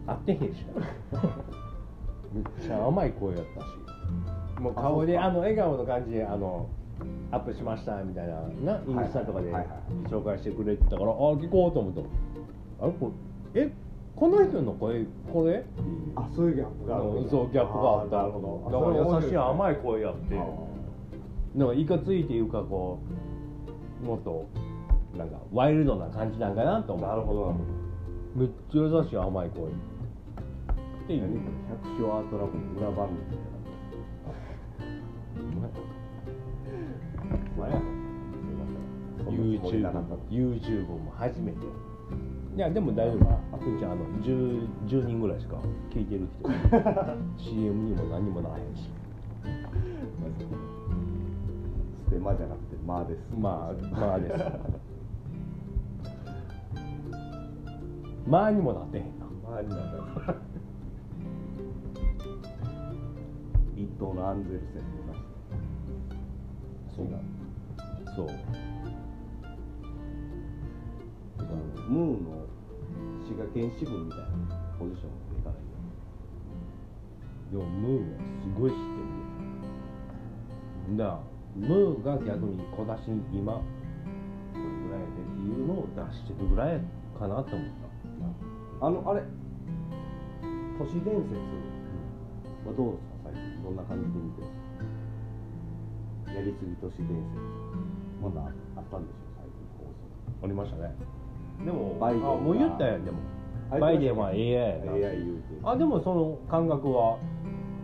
[0.06, 0.64] 合ってへんし
[1.12, 1.20] な。
[2.32, 3.66] めっちゃ甘い声やったし
[4.64, 6.66] もう顔であの笑顔の感じであの
[7.30, 8.40] アップしましたみたいな
[8.78, 9.52] なインスタとかで
[10.08, 12.00] 紹介してくれてたからあ聞こうと思った。
[12.84, 13.12] あれこ
[13.52, 13.72] れえ
[14.16, 15.66] この人の声これ？
[16.16, 17.04] あそういうギャップがある。
[17.04, 18.16] うんそうギャップがあった。
[18.16, 18.70] なるほど。
[18.70, 20.34] だから優しい甘いい声やって。
[21.54, 22.98] なんかいかついっていうかこ
[24.02, 24.46] うもっと
[25.18, 27.08] なんかワイルドな感じなんかなと思う。
[27.10, 27.54] なるほど。
[28.34, 29.64] めっちゃ優しい甘い声。
[29.64, 29.68] っ
[31.06, 31.22] ていう。
[31.68, 33.18] 百姓アートラボの裏番組
[37.66, 37.86] みたいな
[38.58, 38.80] まや
[39.24, 39.34] そん。
[39.34, 41.58] YouTube も YouTube も初めて。
[42.56, 43.30] いやでも大丈夫。
[43.52, 45.56] あくんちゃんあの 10, 10人ぐらいしか
[45.90, 46.48] 聞いてる人。
[47.50, 48.90] CM にも何にもならへんし。
[52.06, 53.20] ステマじゃなくてマーです。
[53.36, 54.34] まあまあです。
[58.26, 59.24] まあにもなってへんな。
[59.54, 59.78] マーになっ
[60.26, 60.34] た
[63.76, 64.82] 一等のアンゼルセン
[66.96, 67.06] そう
[68.14, 68.26] そう。
[71.88, 72.46] ムーの
[73.28, 74.26] 滋賀県支部みたいな
[74.78, 75.68] ポジションでいかないよ
[77.52, 78.80] でもムーはすごい知って
[80.90, 81.04] るよ。
[81.04, 81.20] だ
[81.54, 83.60] ムーが逆に小出しに今こ
[84.54, 86.80] れぐらいでっていうのを出してるぐらい
[87.18, 87.68] かなと思っ
[88.80, 88.86] た。
[88.86, 89.22] あのあれ
[90.78, 91.36] 都市伝説
[92.66, 93.30] はどうですか？
[93.30, 93.62] 最近。
[93.62, 94.40] どんな感じで見て
[96.26, 96.34] る？
[96.34, 97.83] やりすぎ都市伝説。
[98.22, 98.40] まだ
[98.76, 100.44] あったんでしょ最近放送。
[100.44, 100.94] ありましたね。
[101.64, 103.18] でもバイデンもう言ったやんでも。
[103.70, 104.92] あバイデンは AI やな。
[104.92, 107.18] AI 言うてあでもその感覚は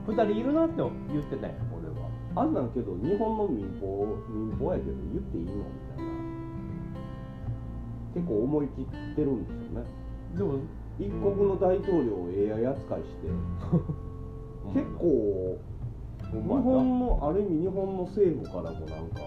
[0.07, 2.09] 2人いるなって言ってたやん俺は。
[2.37, 5.63] あんなんけど日本の民放民放やけど言っていいのみ
[5.97, 6.11] たいな。
[8.15, 9.87] 結構思い切ってるんですよね。
[10.37, 10.59] でも
[10.99, 13.29] 一国の大統領を AI 扱いして。
[14.75, 15.59] 結構
[16.31, 19.21] 日本のある意味日本の政府からもなんか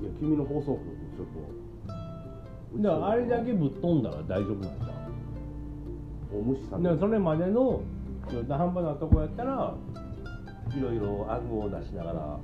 [0.00, 0.78] いや君の放送局
[1.16, 1.26] ちょっ
[2.76, 6.38] とだからあれだけぶっ飛んだら大丈夫なんじゃん。
[6.38, 7.80] お無視されそれまでの
[8.30, 9.74] 中途半端なとこやったら
[10.76, 12.38] いろいろ暗号を出しながら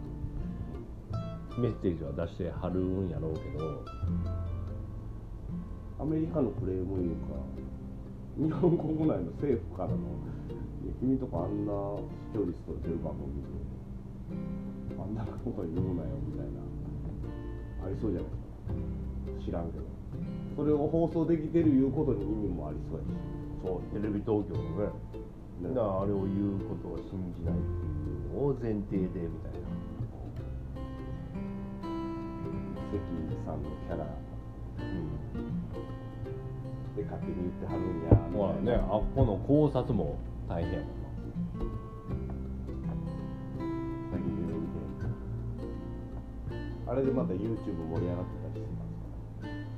[1.59, 3.85] メッセージは出してはるんやろうけど。
[5.97, 7.39] アメリカのクレームいうか
[8.37, 9.95] 日本国内の政府からの
[10.85, 11.73] 「いや君とこあんな
[12.29, 16.61] 視聴率取れてる番組であんなこと言うなよ」みたいな
[17.85, 19.85] ありそうじゃないですか知らんけど。
[20.57, 23.09] それを放送できてるいうことに意味もありそうやし。
[23.63, 24.89] そうテレビ東京のね。
[25.63, 27.93] だからあれを言うことを信じないってい
[28.31, 29.69] うのを前提でみたいな。
[32.95, 33.01] 関
[33.45, 34.05] さんのキャラ。
[36.97, 38.73] で勝手に言ってはるんやみまあたいな。
[38.73, 40.17] ねあっこの考察も
[40.49, 40.73] 大変
[46.87, 48.73] あれでまた YouTube 盛り上がってたりして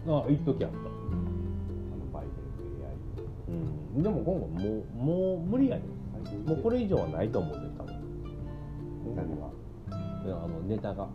[0.07, 0.77] ますあ一時あった。
[0.79, 2.27] あのバイ
[3.49, 3.57] デン
[3.95, 4.03] うん。
[4.03, 5.83] でも今後もうもう無理やね
[6.27, 7.95] AI もうこれ以上はないと思うね多分。
[9.15, 9.47] 何が？
[10.25, 11.05] いやあのネタが。
[11.05, 11.09] ああ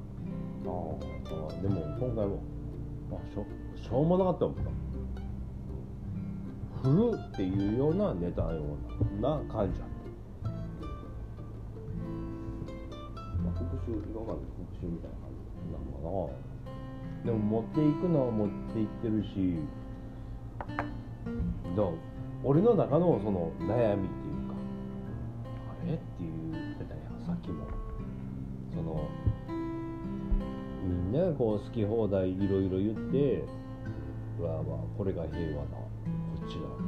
[0.64, 2.44] あでも今回も
[3.12, 4.62] あしょしょうもなかったもんな
[6.84, 9.90] 振るっていうようなネタのような感じやっ
[10.44, 10.50] た。
[13.44, 15.16] まあ、復讐今まで復讐みたいな
[15.72, 16.52] なんかな。
[17.26, 19.60] でも持っていくのは持っていってるし
[21.76, 21.84] だ
[22.44, 24.56] 俺の中のその悩みっていうか
[25.84, 27.66] あれっていう言ってたやんさっきも。
[28.74, 29.08] その
[30.84, 33.44] みんながこう好き放題いろいろ言って
[34.40, 35.88] うわまあこれが平和だこ
[36.46, 36.84] っちだって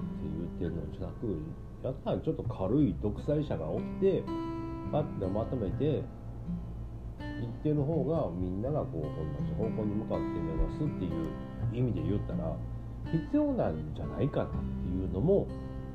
[0.60, 1.38] 言ってるのじゃなく
[1.84, 4.24] やったらちょっと軽い独裁者が起きて
[4.92, 6.02] パッとまとめて言
[7.46, 11.30] ってる方がみんながこう同じ方向に向かって目指すっていう
[11.74, 12.56] 意味で言ったら
[13.12, 14.58] 必要なんじゃないかなって
[14.90, 15.48] いうのも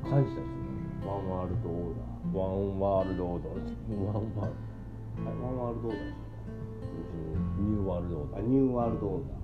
[0.03, 2.37] 感じたりするワンワールドオーダー。
[2.37, 3.53] ワンワールドオーダー。
[3.55, 4.51] ワンワールはい。
[5.25, 6.29] ワンワールドオーダー
[7.59, 8.41] ニューワールドオーダー。
[8.41, 9.39] あニューワールドオーダー。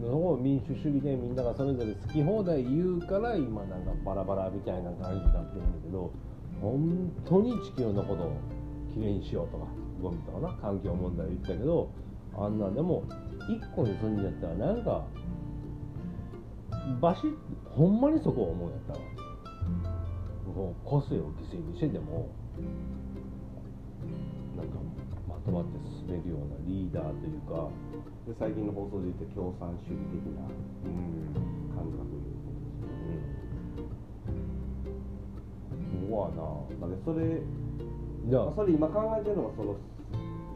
[0.00, 6.12] のを民主主義でみんながそれぞれ好き放題言うから今なんかバラバラみたいな感じになってるんだけど
[6.60, 8.32] 本当に地球のことを
[8.92, 9.66] きれいにしようとか
[10.04, 11.90] ゴミとかな環境問題言ったけど
[12.36, 13.04] あんなんでも
[13.48, 15.06] 一個に住んじゃったらなんか
[17.00, 17.34] バシッ
[17.74, 18.98] ほんまにそこを思うんやったら
[20.54, 22.28] もう個性を犠牲にしてでも
[24.56, 24.76] なんか
[25.26, 27.70] まとまって進めるようなリーダーというか
[28.26, 30.44] で最近の放送で言って共産主義的な
[30.84, 31.54] うん。
[31.74, 33.20] 感覚いうことですよね。
[36.00, 36.08] うん。
[36.08, 36.40] うわな。
[36.80, 37.42] まあねそれ、
[38.30, 39.76] じゃあ、それ今考えてるのはその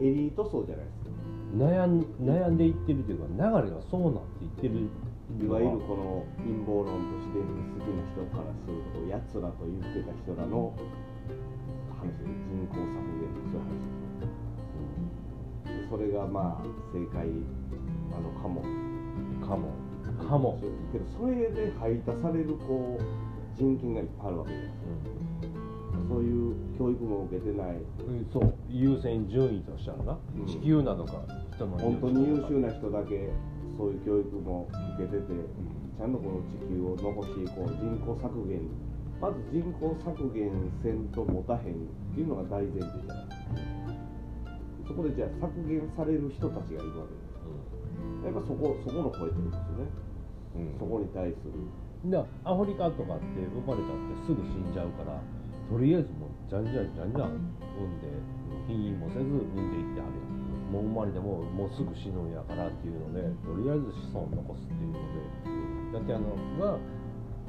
[0.01, 1.09] エリート層じゃないですか。
[1.57, 4.87] 悩ん悩んでいってるというか流れがそうなっていってる
[5.41, 10.73] いわゆるこの陰謀論として好きな人からするとやつらと言ってた人らの
[11.97, 13.65] 話で人口削減とか
[15.89, 17.25] そういう話それがまあ正解
[18.11, 18.61] なのかも。
[19.41, 19.89] かも。
[20.27, 20.59] かも、
[20.91, 23.03] けどそれで排他されるこう
[23.57, 25.18] 人権がいっぱいあるわけじゃないですか
[26.09, 27.77] そういう教育も受けてない。
[27.77, 30.45] うん、そう優先順位としたらな、うん。
[30.47, 31.21] 地球なのか
[31.53, 33.29] 人の本当に優秀なな人だけ
[33.77, 34.67] そういう教育も
[34.97, 35.33] 受けてて
[35.97, 38.61] ちゃんとこの地球を残していこう人口削減。
[39.21, 40.49] まず人口削減
[40.81, 41.63] せんと持たへんっ
[42.15, 43.27] ていうのが大前提じゃない。
[44.87, 49.91] そこでじゃあ削減される人たちがいるわけですやっぱそこそこの声ってことですよね、
[50.55, 50.79] うん。
[50.79, 52.09] そこに対する。
[52.09, 55.19] でアフリカとかって生まれたってすぐ死んじゃうから
[55.69, 58.09] とりあえずもうじゃんじゃんじゃんじゃん産んで
[58.67, 66.77] 避妊もせず産んでいってあるやんもう生まれてももうすぐ死ぬんやからっていうのでとりあえず子孫残すっていうのでだってあのが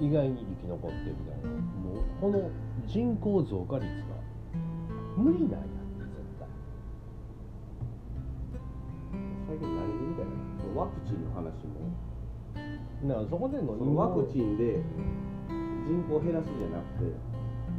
[0.00, 1.48] 意外に生き残ってみたいな
[1.80, 2.50] もうこの
[2.86, 4.20] 人口増加率が
[5.16, 5.60] 無理なんやっ
[5.96, 6.48] て絶対。
[9.48, 11.88] 最近何でみたいなワクチンの話も。
[13.08, 14.80] だからそこでのワクチンで
[15.84, 17.29] 人口を減らすじゃなくて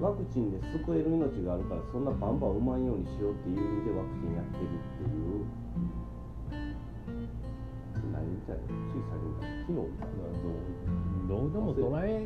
[0.01, 5.45] ワクチンで救える命があるからそんなバンバン産まんようにしようっていう意味でワクチンやってるっていう。
[8.11, 9.85] 何みたいなつい最近か昨日
[11.29, 12.25] どうでも捉え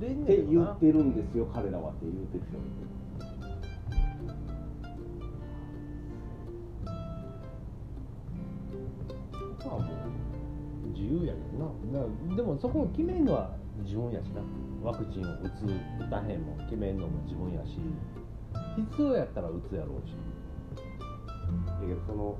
[0.00, 0.66] れんってねんけどな。
[0.66, 1.90] 言ってるんですよ彼らは。
[1.90, 2.44] って言ってる
[9.66, 12.36] まあもう自由やけどな。
[12.36, 13.50] でもそこを決めるのは
[13.84, 14.42] 自分やしな。
[14.82, 15.64] ワクチンを打つ
[16.06, 17.78] 打たへんも決めるのも自分やし。
[18.76, 20.14] 必要やったら打つやろうし。
[21.66, 22.38] だけどその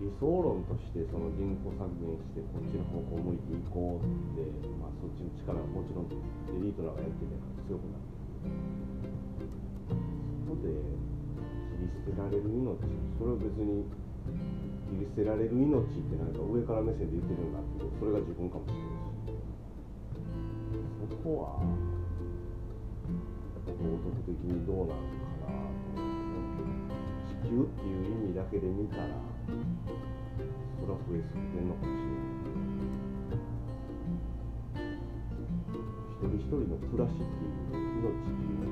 [0.00, 4.48] 理想論としてその人口削減してこっちの方向を向いていこうって、
[4.80, 8.80] まあ、そっちの力がもちろんエリートらがやってるか強くなってる。
[10.48, 12.80] そこで切り捨てられる命
[13.20, 13.84] それを別に
[14.88, 18.89] 切り捨てられる命ってなんか上から目線で言ってるんだけどそれが自分かもしれない。
[21.08, 26.66] そこはやっぱ道徳的にどうなのかなと思って
[27.26, 29.02] 地球っていう意味だけで見たら
[30.78, 32.30] それは増えすぎてんのかもしれない。
[36.20, 38.70] 一人一人の暮らしっていう命っていうの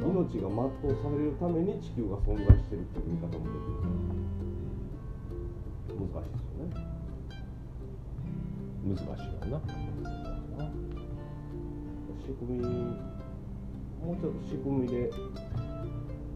[0.00, 3.64] 命が全うされるために地球が存在してるっていう見方もでき
[5.88, 6.30] る難しい。
[6.30, 6.99] ですよね
[8.94, 9.60] 難しいよな。
[12.30, 15.10] 仕組みもうちょっと仕組みで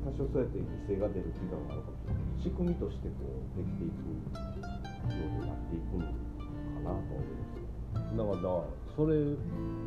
[0.05, 3.15] 多少そうやって犠牲が出る期間があるかもしれない仕組みとしてこ
[3.55, 8.65] うできていくようになっていくのかなと思いますだからだから
[8.97, 9.15] それ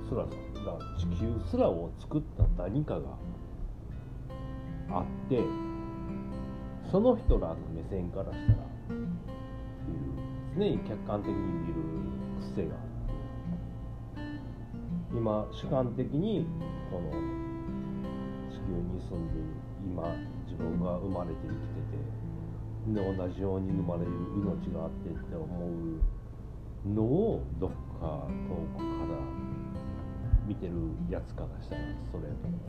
[0.08, 0.32] すらさ
[0.64, 3.10] だ地球すらを作った何かが
[4.90, 5.40] あって
[6.90, 9.08] その人らの目線からしたらっていう
[10.56, 12.07] 常に客観的に見る
[12.40, 12.76] 癖が。
[15.12, 16.46] 今主観的に
[16.92, 17.10] この
[18.52, 19.48] 地球に住んでいる
[19.86, 20.04] 今
[20.46, 25.46] 自分が生まれて生きててで同じように生まれる命があってって思
[26.86, 29.18] うのをどっか遠くから
[30.46, 30.74] 見てる
[31.10, 32.60] やつからしたらそれやと思う。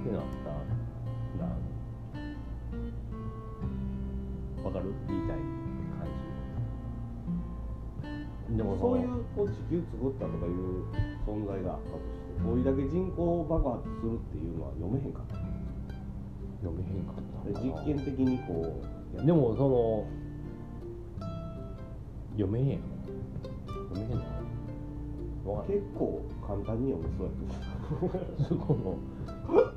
[0.00, 0.50] ってなった
[1.40, 1.48] ら
[4.64, 4.92] わかる？
[5.08, 5.53] 言いたい？
[8.50, 10.84] でもそういうこう地球作ったとかいう
[11.26, 15.36] 存在があったとしてこういうだけ人口爆発するっていうのは読めへんかった。
[16.60, 18.80] 読めへんかったで実験的にこ
[19.16, 20.06] うでもその
[22.32, 22.80] 読めへん。
[23.92, 24.24] 読めへん
[25.66, 28.44] 結構簡単に読めそうやけど。
[28.48, 28.98] そこの。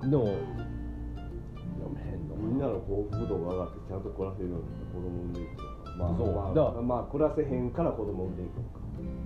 [0.10, 8.80] でも読めへんのかみんなの幸福度が上がってちゃんと暮らせるようになって子供産んでいくとかまあそうまあだからまあ暮らせへんから子供産んでいくのか。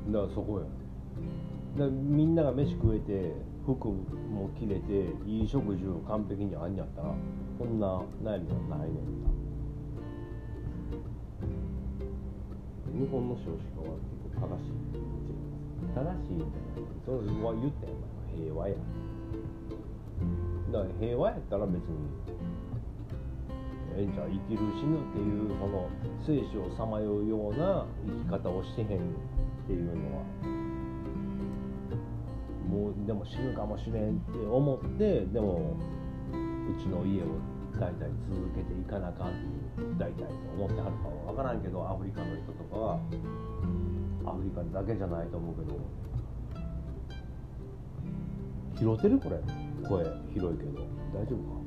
[0.07, 0.65] だからそこや。
[1.77, 3.33] だみんなが飯食えて
[3.65, 7.13] 服も着れていい食事を完璧にあんやったら
[7.59, 8.99] こんな悩みはないねん
[12.99, 14.71] 日本の少子化は結構正しい
[15.95, 17.95] 正しいんじゃないそれは言ったやん
[18.35, 18.75] 平和や。
[20.71, 21.81] だから平和やったら別に
[23.97, 25.89] ええんじゃん生きる死ぬっていうその
[26.25, 28.91] 生死をさまようような生き方をしてへんっ
[29.67, 30.23] ていうのは
[32.69, 37.25] もうでも死ぬかもしれんって思ってでもうちの家を
[37.79, 42.99] 代々続けていかなあかんっていう代々と思ってはるかは分からんけどアフリカの人とかは
[44.25, 45.79] アフリカだけじゃないと思うけど
[48.79, 49.37] 拾ってるこれ
[49.87, 50.03] 声。
[50.33, 50.81] 広いけど
[51.13, 51.60] 大丈夫か？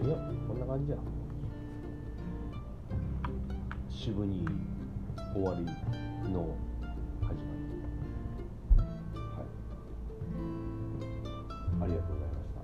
[0.00, 0.98] いやこんな感じや。
[3.90, 4.46] 渋に
[5.34, 5.64] 終わり
[6.30, 6.54] の
[7.20, 7.52] 始ま
[9.36, 9.46] はい。
[11.82, 12.60] ありがとうございました。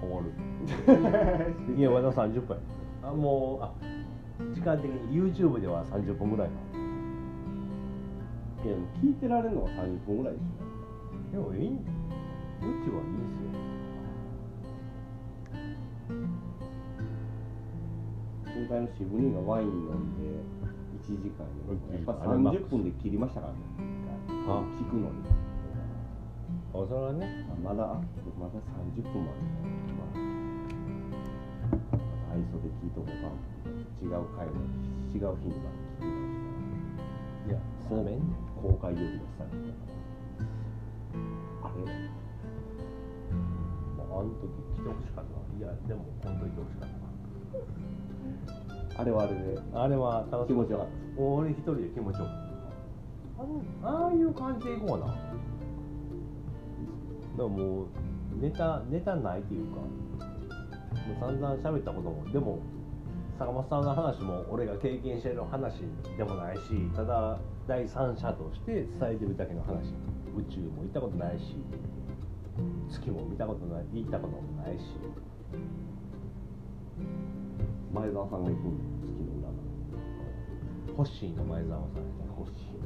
[0.00, 1.74] り終わる。
[1.76, 2.56] いやまだ30分。
[2.56, 2.62] や
[3.02, 3.72] あもうあ
[4.54, 6.54] 時間的に YouTube では30分ぐらいな
[8.64, 10.42] いや聞いてられるのは30分ぐらいでし
[11.32, 11.68] でもいい。
[11.68, 11.78] んう
[12.60, 20.28] ちはいいですよょ今回の渋兄がワイン飲んで
[21.00, 22.74] 1時間にやっぱあれマックス。
[22.74, 23.58] 30分で切りましたからね
[24.48, 24.60] あ。
[24.76, 25.24] 聞くのに。
[26.74, 27.46] あそれはね。
[27.48, 27.76] あまだ
[28.38, 29.48] まだ30分もあるね、
[29.96, 30.04] ま
[32.30, 33.12] あ、愛想で聞いとこうか
[34.02, 34.52] 違う回の
[35.08, 36.12] 違う日にまで聞きま
[37.48, 38.20] いやしたそうめん
[38.60, 39.56] 公開呼び出されて
[41.62, 42.18] あれ。
[44.10, 47.87] あの時来てほしかったいやでも本当に来てほしかった
[48.98, 49.58] あれはあれで。
[49.72, 50.92] あれは楽し気持ちよかった。
[50.92, 53.42] です俺一人で気持ちよかった。
[53.42, 55.06] あのああいう感じでいこうかな。
[55.06, 55.22] だか
[57.36, 57.86] らもう
[58.40, 59.86] ネタネタないっていうかも
[61.16, 62.58] う散々喋ったこともでも
[63.38, 65.74] 坂本さんの話も俺が経験してる話
[66.16, 66.62] でもないし
[66.96, 69.94] ただ第三者として伝えてるだけの話
[70.36, 71.56] 宇宙も行ったことないし
[72.90, 74.84] 月も見たことない行ったこともないし
[77.92, 79.56] 前澤さんが行くんだ月の裏側
[80.96, 82.76] ホッシーの前澤さんやった欲しい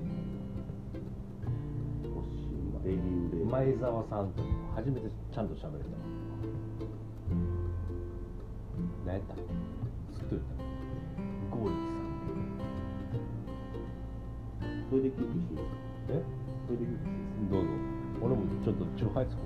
[2.06, 4.42] 欲しいレビューで前澤さんと
[4.76, 6.02] 初めてちゃんと喋れたわ
[9.06, 10.54] 何やったずっと言った
[11.56, 11.92] ゴーリキ
[14.88, 16.22] それで休憩していいですかさんえ
[16.66, 17.10] それで休憩していいです
[17.50, 17.66] どうぞ
[18.22, 19.42] 俺もちょっとチューハイ作る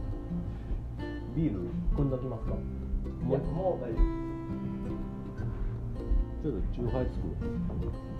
[1.34, 4.25] ビール汲んどきますかいやもう大丈夫
[6.46, 8.15] ちょっ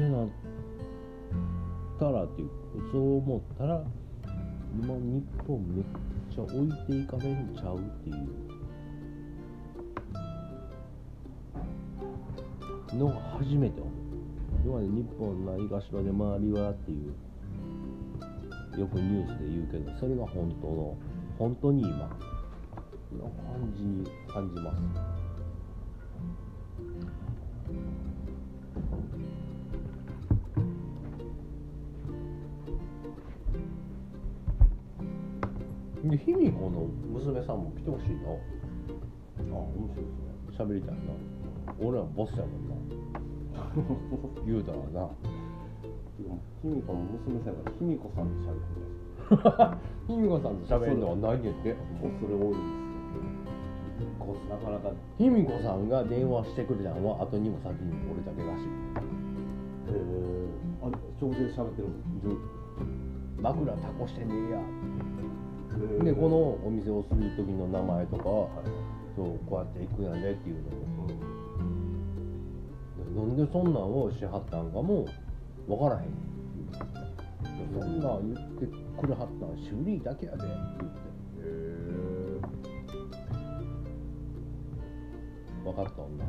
[0.00, 0.28] ってなっ
[1.98, 2.50] たらっていう
[2.90, 3.82] そう思ったら
[4.82, 5.84] 今日本めっ
[6.34, 7.78] ちゃ置いていかれんちゃう。
[7.78, 8.16] っていう。
[12.96, 13.80] のが初めて
[14.64, 20.96] 今まで日本ないがしらで周りはっていうよくニュースで言うけどそれが本当の
[21.38, 21.90] 本当に今
[23.16, 25.09] の感じ感じます
[36.10, 38.34] で卑弥呼の娘さんも来てほしいな。
[39.54, 40.74] あ面白いですね。
[40.74, 41.14] 喋りたいな。
[41.78, 42.74] 俺らボスやもんな。
[44.44, 44.82] 言うたらな。
[46.18, 48.90] でも卑弥呼の娘さんが卑弥呼さんと喋ってる
[50.08, 51.76] 卑弥呼さんと喋るのは何言って。
[52.02, 54.10] 恐れ多いんですよ。
[54.18, 54.88] こうなかなか。
[54.88, 58.66] へ卑弥呼さんが電話してくれたのは後にも先にも俺だけらしい。
[59.88, 60.48] え
[60.82, 60.86] あ
[61.22, 61.88] 直前で喋ってる
[63.40, 64.58] 枕タコしてねえや。
[64.58, 64.62] へ
[66.04, 68.50] でこのお店をする時の名前とかそ
[69.22, 70.68] うこうやって行くんやねっていうの
[71.04, 71.06] を。
[73.26, 75.04] なんでそんなんをしはったんかも
[75.66, 76.10] 分からへん。
[77.72, 80.46] そんなん言ってくれはったん修理だけやでって
[80.80, 80.98] 言って。
[81.40, 81.42] え
[85.64, 86.24] 分かった女。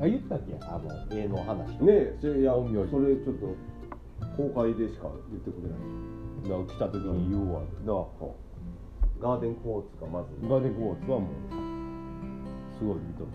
[0.00, 0.54] あ言ったっけ？
[0.60, 2.52] あの絵の話ねえいや
[2.90, 3.54] それちょっと
[4.36, 5.78] 公開でしか言ってくれない
[6.44, 8.28] だから来た時に言うわだか
[9.20, 10.28] ガーデンコーツがまず。
[10.42, 11.30] らガーデンコーツはもう
[12.78, 13.32] すごい認め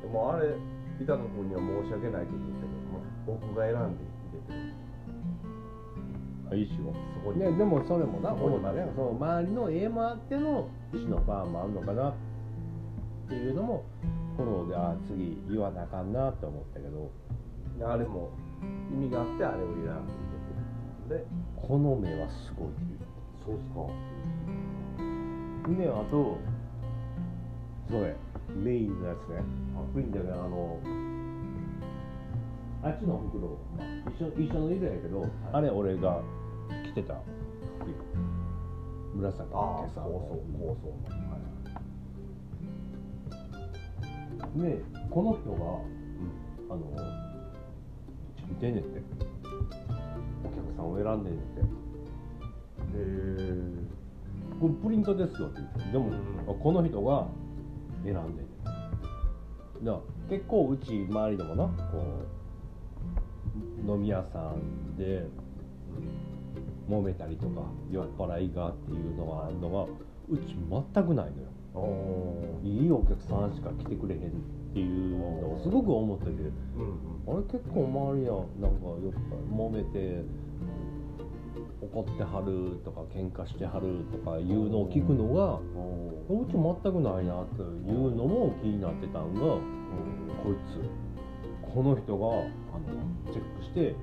[0.00, 0.56] でもあれ
[1.00, 4.72] 板野君には申し訳ないって言ったけど、まあ、僕が選んで入れてる
[6.50, 6.92] あ石を？
[6.92, 7.40] そこに。
[7.40, 12.14] ね、でもそれもな、そこにね、その周りの絵もあっての石のパーもあるのかなっ
[13.28, 13.84] ていうのも、
[14.36, 17.10] フォローで、あ次言わなあかんなって思ったけど、
[17.78, 18.30] であれも
[18.92, 19.90] 意味があってあれを選んで
[21.08, 21.26] 入れてるで
[21.56, 22.68] この目はすごい。
[22.68, 23.04] って
[23.44, 23.80] そうっすか。
[25.70, 25.78] いう。
[25.78, 26.38] ね、あと、
[27.88, 28.16] それ、
[28.54, 29.42] メインのやつね、
[29.94, 30.78] メインだけど、あの、
[32.82, 36.20] あっちの袋、まあ、一緒一緒の色やけど、あれ俺が
[36.84, 37.14] 着てた。
[39.14, 41.38] 紫のああ今朝構想構想のは
[44.56, 45.58] いでこの人が、
[46.74, 46.82] あの
[48.48, 49.00] 見てんねんって
[50.44, 51.60] お客さんを選んでんねんって。
[52.94, 52.98] へ
[54.60, 56.10] これプリントですよって言ってでも、
[56.54, 57.26] この人が
[58.04, 58.44] 選んで
[59.82, 60.00] だから
[60.30, 61.98] 結構うち周りでもなこ
[63.86, 65.26] う飲み屋さんで
[66.88, 69.84] 揉めたりとか酔っ払いがっていうのがあるのが
[70.28, 71.48] うち全くないのよ。
[72.62, 74.32] いいお客さんしか来てくれへん
[74.74, 76.30] っていうのをすごく思ってて。
[76.32, 76.34] うん
[77.28, 77.38] うん。
[77.38, 79.16] あれ結構周りやなんかよく
[79.48, 80.22] 揉めて
[81.80, 85.60] 怒ってはるとか喧嘩してはるとかいうのを聞くのが
[86.28, 87.64] うち全くないなってい
[87.94, 89.62] うのも気になってたんがこ
[90.50, 90.82] いつ。
[91.72, 92.42] この人があの
[93.32, 93.96] チェックして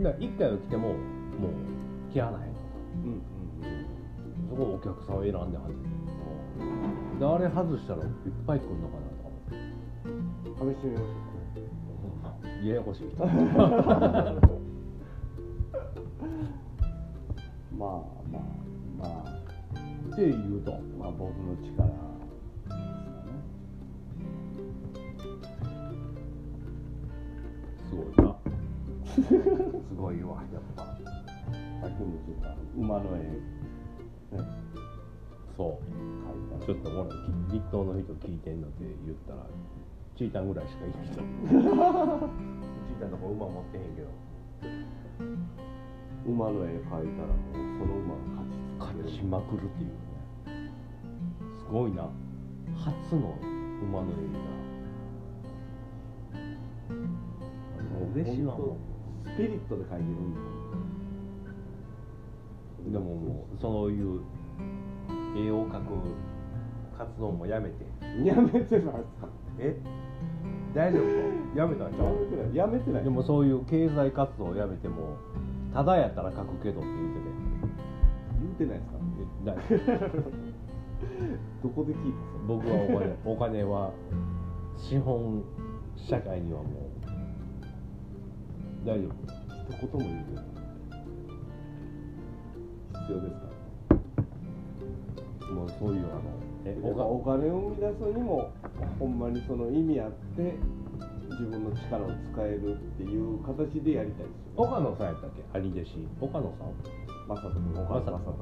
[0.00, 0.94] で一回は来てもも
[2.08, 2.66] う来はらへんとか。
[3.04, 3.22] うんうん
[4.50, 5.74] そこをお客さんを選んではる。
[7.18, 8.08] であれ外したらいっ
[8.46, 9.11] ぱい来るのかな
[10.58, 11.06] 試してみましょ
[12.62, 13.26] うややこしい人
[17.76, 17.90] まあ
[18.30, 18.42] まあ
[18.98, 19.30] まあ
[20.12, 22.12] って言うとまあ僕の力
[27.88, 28.36] すごいな
[29.14, 33.26] すごいわやっぱさっきも言った馬の絵ね
[35.56, 35.72] そう
[36.24, 37.04] 描いたちょっとほら
[37.50, 39.46] き立東の人聞いてんのって言ったら
[40.16, 41.06] チータンぐらいしかいない。
[41.06, 41.14] 人
[42.86, 44.08] ちいちゃんとこ馬持ってへんけど。
[46.26, 47.08] 馬の絵描いたらもう
[47.78, 48.20] その馬が
[48.78, 49.94] 勝ち勝ちまくるっていうね。
[51.58, 52.08] すごいな。
[52.76, 53.34] 初の
[53.82, 54.12] 馬の映
[57.92, 58.76] もう嬉しいわほんと
[59.34, 60.40] スピリットで描いてるんだ
[62.90, 64.20] でももうそういう
[65.36, 65.92] 絵を描く
[66.98, 67.84] 活動もやめて
[68.24, 69.28] やめてないですか
[69.58, 69.76] え？
[70.74, 71.08] 大丈夫か？
[71.60, 72.06] やめたんちゃう？
[72.06, 72.56] やめてない。
[72.56, 75.16] やめてないでもそういう経済活動をやめても
[75.74, 77.20] ただやったら書くけどって言うて
[78.40, 79.52] 言うてないですか？
[79.52, 80.22] てえだ
[81.62, 83.90] どこで聞いた僕はお金お金は
[84.76, 85.42] 資本
[85.96, 86.68] 社会にはも
[88.84, 89.12] う大丈夫。
[89.70, 90.44] 一言も言うてない。
[93.02, 93.46] 必要ですか？
[95.52, 98.52] もうそういうあのえお金を生み出すにも
[98.98, 100.54] ほんまにその意味あって
[101.30, 105.42] 自分の力を使えるっていう形でやりたいですよ岡野さんやったっけ？
[105.58, 106.06] 兄弟子。
[106.20, 106.74] 岡野さん？
[107.26, 108.36] まさと君まさとまさと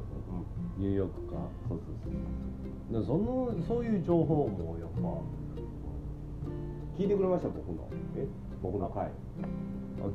[0.76, 1.36] 君ニューヨークか。
[1.68, 3.00] そうそうそう。
[3.00, 5.22] でそのそういう情報もやっぱ。
[6.98, 7.88] 聞いてくれました僕の。
[8.16, 8.26] え？
[8.62, 8.88] 僕の。
[8.90, 9.10] 回あ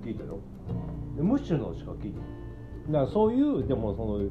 [0.03, 0.39] 聞いたよ。
[1.15, 2.19] でムッシュのしか聞いて
[2.91, 4.29] なからそういうでもその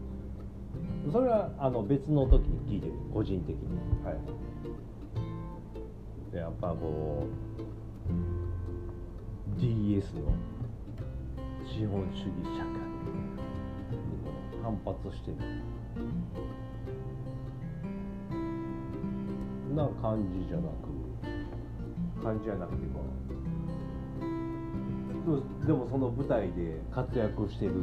[1.13, 2.93] それはあの別の時に聞いてる。
[3.13, 3.63] 個人的に。
[4.05, 4.19] はい。
[6.33, 7.27] でやっぱこ
[9.57, 10.33] う DS の
[11.65, 12.81] 資本主義社会に
[14.63, 15.37] 反発してる。
[19.75, 20.95] な感じじゃなく。
[22.23, 23.05] 感じじゃなくてこ
[25.27, 27.75] うでもその舞台で活躍してる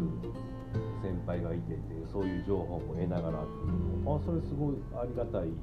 [1.02, 1.80] 先輩がいてて
[2.12, 5.56] そういう情報も得ながらっていうのあそれすごいありがたいやんっ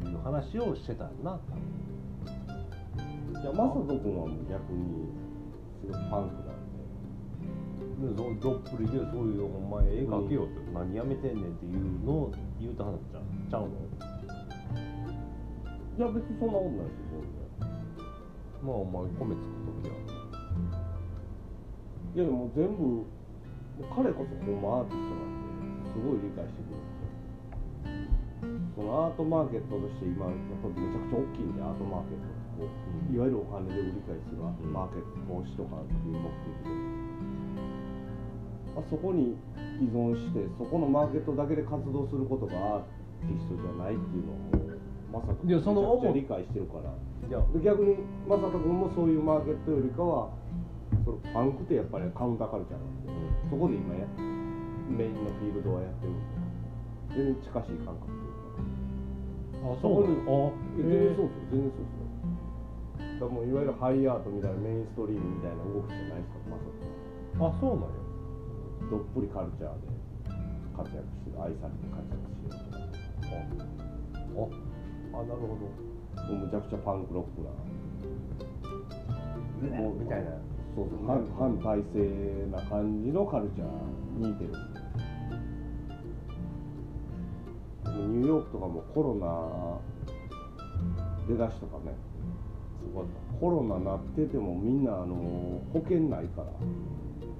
[0.00, 1.38] ていう話をしてたんな。
[3.40, 5.10] いやまさと君はもう逆に
[5.82, 6.76] すごいパンクなんで。
[7.96, 13.22] でそどっぷりでそういう「お前絵描けよ」って、何やめてんねんっていうのを言うた話ちゃう？
[13.50, 13.68] ちゃうの？
[15.96, 17.22] いや別にそんなことないですよ
[18.62, 19.94] まあお前米作っときや
[22.14, 23.06] いやでも全部
[23.84, 27.16] 彼こそほんまアーティストなんですごい理解してくれるんですよ
[28.76, 32.36] そのアートマーケットとして今やっぱりめちゃくちゃ大きいんでアートマーケット。
[32.56, 32.72] ってこ
[33.12, 36.72] う、いわゆるお金で売り買いするんマーケット投資とかっていう目的で、
[38.72, 39.36] まあ、そこに
[39.80, 44.80] 依存してそこのマーケットだけで活動することがアーティストじゃないっていうのをもう
[45.12, 46.92] まさかめちゃくちゃ理解してるから。
[47.26, 47.96] いや逆に
[48.28, 50.30] 正人君もそういうマーケットよりかは
[51.04, 53.12] そのパンクってやっぱりカウンターカルチャーなんで、
[53.50, 54.06] そこで今や
[54.88, 56.12] メインのフィールドはやってる。
[56.12, 56.26] んで
[57.14, 59.72] 全然近しい感覚というか。
[59.72, 63.26] あそこにあえ全然そうですよ全然そうですよ。
[63.26, 67.96] だもういわゆるハイアートみたいなメインストリームみたいな動きじゃないですかまさあそうなんや。
[68.92, 69.88] どっぷりカルチャーで
[70.76, 73.34] 活躍してる愛されて活躍してる
[74.36, 74.46] あ
[75.16, 75.64] あなるほど。
[75.64, 77.48] もうむちゃくちゃパンクロックな。
[79.80, 80.30] もうみたいな
[80.76, 83.68] そうそう反反体制な感じのカルチャー
[84.20, 84.52] に似てる。
[87.86, 89.78] ニューヨークとかもコロナ
[91.26, 91.94] 出だしとかね。
[92.78, 96.48] すごかったコロナなっててもみんなあの保険ないから。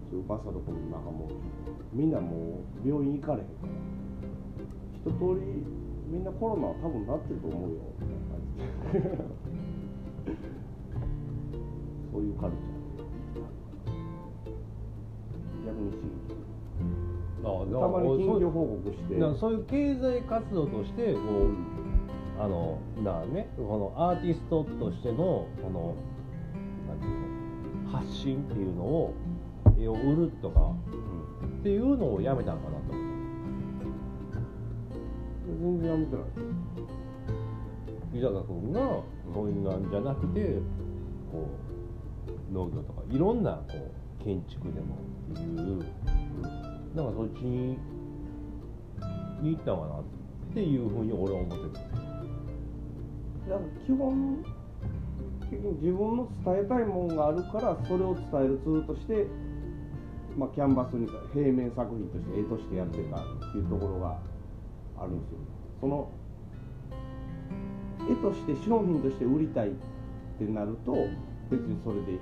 [0.08, 1.28] そういうバサとかもなんかも
[1.92, 3.68] みんなもう病院行かれへんから。
[5.04, 5.62] 一通り
[6.08, 7.76] みんなコロナは多分なってると思うよ。
[8.00, 9.20] みたいな感
[10.24, 10.36] じで
[12.10, 12.75] そういうカルチャー。
[15.66, 16.46] 逆に刺激
[17.44, 17.48] あ
[17.80, 19.14] たまに近況そう報告して。
[19.14, 25.94] だからそういう経済活動としてこう、あのなねこのアーティストとしてのこの
[26.88, 29.14] なんていうの発信っていうのを
[29.78, 30.72] 絵を売るとか
[31.60, 32.94] っていうのをやめたんかなと。
[35.60, 36.24] 全然やめてない。
[38.14, 38.80] 伊坂君が
[39.34, 40.40] そういうなんじゃなくて
[41.30, 41.48] こ
[42.50, 44.98] う農業とかいろんなこう建築でも
[45.32, 45.78] っていう
[46.94, 47.78] なんかそっちに
[49.42, 50.04] に行ったのかなっ
[50.54, 52.06] ていうふうに俺は思ってた。
[53.50, 54.44] だから基本
[55.50, 59.26] 的に自分の伝えたいものがあるからそれを伝えるツールとして、
[60.36, 64.18] まあ、キャンバスに平面作品として絵としてやってたっていうところが
[64.98, 65.38] あるんですよ。
[65.80, 66.10] その
[68.10, 69.72] 絵として商品として売りたいっ
[70.38, 70.94] てなると
[71.50, 72.18] 別にそれで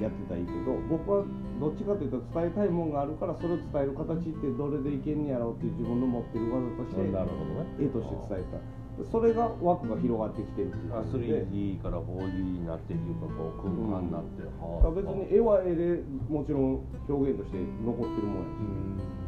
[0.00, 1.24] やってたらいいけど僕は
[1.58, 7.66] どっちかというと伝えたいものがあるからそれを伝える形ってどれでいけんねやろうっていう自分の持ってる技としてなるほどね。
[7.82, 8.78] 絵として伝えた。
[9.10, 10.94] それが枠が広がってきてるっていう。
[10.94, 18.58] あ感じで 3D から 4D になってっていうかこう空間になって、だはから別に絵は絵でもちろん表現として残ってるもんやし。
[18.58, 19.18] うん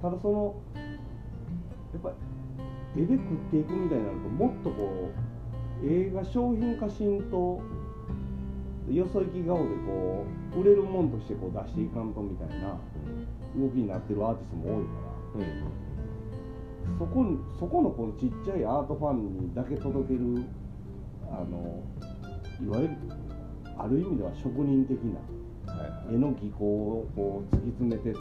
[0.00, 0.54] ただその
[1.92, 2.12] やっぱ
[2.94, 5.10] り絵で食っていくみたいになるともっとこ
[5.82, 7.60] う絵が商品化しんと
[8.96, 10.24] よそ行き顔でこ
[10.56, 12.78] う売れるもんとしてこう出していかんとみたいな
[13.56, 14.90] 動きになってるアーティストも多いか
[15.38, 15.44] ら。
[15.44, 15.88] うん
[16.96, 20.42] そこにそこのこのちっちゃいアートファンにだけ届ける
[21.30, 21.82] あの
[22.64, 22.96] いわゆる
[23.76, 25.20] ある意味では職人的な
[25.72, 28.18] はい絵の技巧をこう突き詰めてって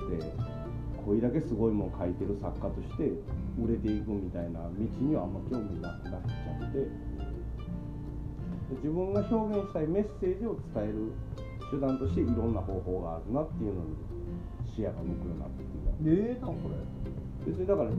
[1.06, 3.04] これだけすごいもん描いてる作家として
[3.58, 6.80] 売れていくみたいな道にはあんま興味なくなっちゃって。
[6.80, 7.07] で
[8.76, 11.14] 自分が表現したいメッセージを伝える
[11.72, 13.96] 手段としていろんな方法があるなっていうのに
[14.76, 16.04] 視野が向くようになってきた。
[16.04, 17.52] でええなこれ。
[17.52, 17.90] 別にだから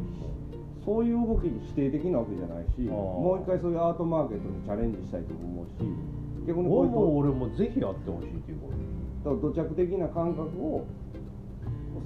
[0.85, 5.85] そういう動きに否定的なわけじゃないしもう一回そういうアートマーケットにチャレンジしたいとも思うし
[6.47, 8.73] 逆にこういうと俺も俺もぜひやってほしいっていうこ
[9.25, 10.87] とだから土着的な感覚を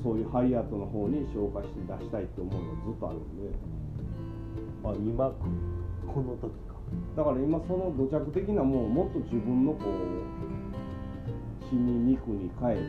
[0.02, 3.82] そういうハイアートの方に消化して出したいって思うのがずっとあるんで。
[4.84, 5.30] あ今
[6.12, 6.71] この時か
[7.16, 12.80] だから今その土着的なものをもっと自分のこう血に肉に変えて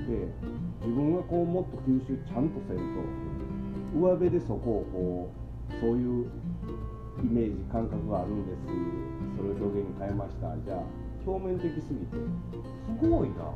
[0.81, 5.29] 自分がこうもっと吸収ちゃんとせると上辺でそこをこ
[5.69, 6.25] うそういう
[7.21, 8.59] イメージ感覚があるんです。
[9.37, 10.55] それを表現に変えました。
[10.65, 10.83] じゃあ
[11.25, 12.17] 表面的すぎて。
[12.99, 13.53] すごいな。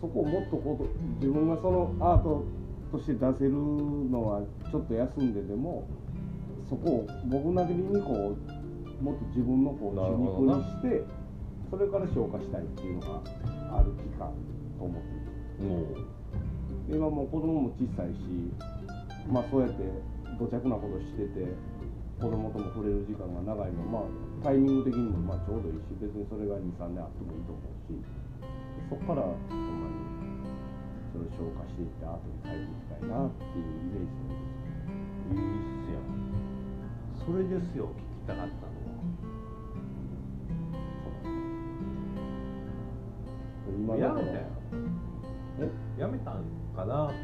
[0.00, 2.44] そこをもっとこう自分がそのアート
[2.90, 5.86] として出せるのはちょっと休んででも
[6.68, 8.57] そこを僕なりにこう
[9.00, 10.56] もっと自分のこうなる血ほどな。
[10.58, 11.04] 肉にして
[11.70, 13.22] それから消化したいっていうのが
[13.78, 14.32] ある期間
[14.78, 15.68] と思ってる。
[15.68, 15.94] もう
[16.90, 18.22] で今もう子供も小さいし
[19.28, 19.82] まあそうやって
[20.38, 21.52] 土着なことしてて
[22.18, 24.02] 子供とも触れる時間が長いのまあ
[24.42, 27.94] タイミング的にもまあちょうどいいし別にそれが23年あってもいいと思うし
[28.88, 29.94] そこからほんまに
[31.12, 34.24] それを消化していってアートに変えていきたいなっていうイメージ
[35.28, 36.00] いいっすよ。
[37.26, 38.77] それですよ聞きたかったの
[43.96, 44.34] やめたよ
[45.60, 46.00] え？
[46.00, 46.44] やめたん
[46.76, 47.18] かなと思って。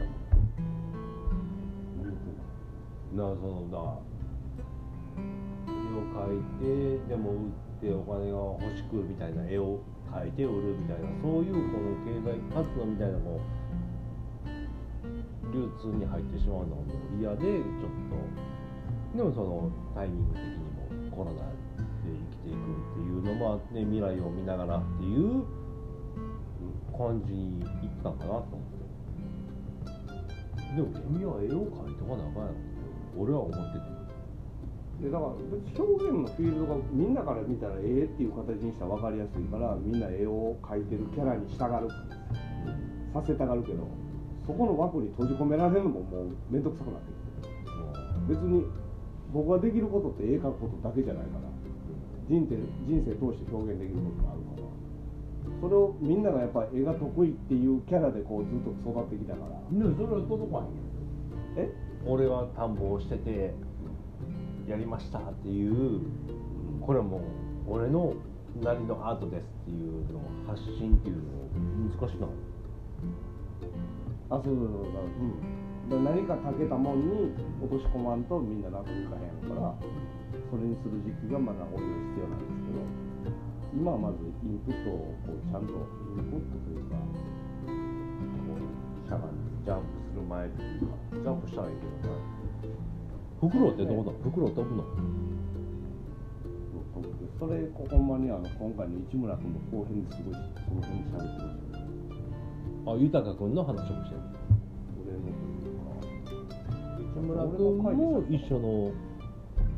[3.14, 3.78] なそのだ
[5.68, 7.50] 絵を描いてでも売っ
[7.80, 9.78] てお金が欲しくみたいな絵を
[10.12, 13.40] 描いて売るみたいなそういうこの経済活動みたいなのも
[15.52, 16.82] 流通に入ってしまうのがも
[17.16, 19.16] う嫌でちょっと。
[19.16, 20.58] でもそのタイミング的に
[21.06, 21.54] もコロナで
[22.02, 22.58] 生きていくっ
[22.94, 25.44] ていうのもあって未来を見ながらっていう
[26.96, 27.66] 感じにいっ
[28.02, 28.84] たんかなと思って
[30.76, 32.54] でも君は絵を描いとかなあかんやろ
[33.16, 41.90] 俺は思っててでだから表現のフィールドがみんなから見たら絵っていう形にしたら分かりやすいからみんな絵を描いてるキャラに従う
[43.12, 43.86] させたがるけど
[44.46, 48.64] そこの枠に閉じ込められるのももう面倒くさくなってきて別に
[49.32, 51.54] 僕ができることって絵描くことだけじゃないから。
[52.28, 52.56] 人生
[52.88, 54.40] 人生通して表現できることがある
[55.60, 59.78] それをみんながやっぱ絵が得意っていうキャラでこうずっと育ってきたから。
[59.78, 60.70] でもそれは届かへんよ
[61.56, 61.72] え？
[62.06, 63.54] 俺は田んぼをしてて
[64.68, 66.00] やりましたっていう
[66.80, 67.20] これはもう
[67.68, 68.14] 俺の
[68.62, 71.22] なりのアートですっていうのを発信っていうの
[71.90, 72.26] 難しくな。
[72.26, 72.30] い
[74.30, 74.52] あそうそ
[75.96, 76.04] うん。
[76.04, 77.32] 何かたけたもんに
[77.62, 79.74] 落とし込まんとみんな納得いかへんから
[80.50, 82.53] それにする時期がまだ俺は必要なんですけど
[83.74, 85.78] 今はまずインプットをこうちゃんとイン
[86.30, 87.02] プットというかこ
[88.54, 88.62] う
[89.08, 92.20] しゃがんでジャンプする前というかジャンプしたらいいけどな。
[93.40, 94.84] フクロウってどうなのフクロウ飛ぶの
[97.38, 101.90] それこほんまにあの今回の市村君の後編ですごいその辺で喋ってましたよ
[102.86, 104.20] あ豊君の話もしてる。
[105.02, 108.92] 俺のというか市村君も一緒の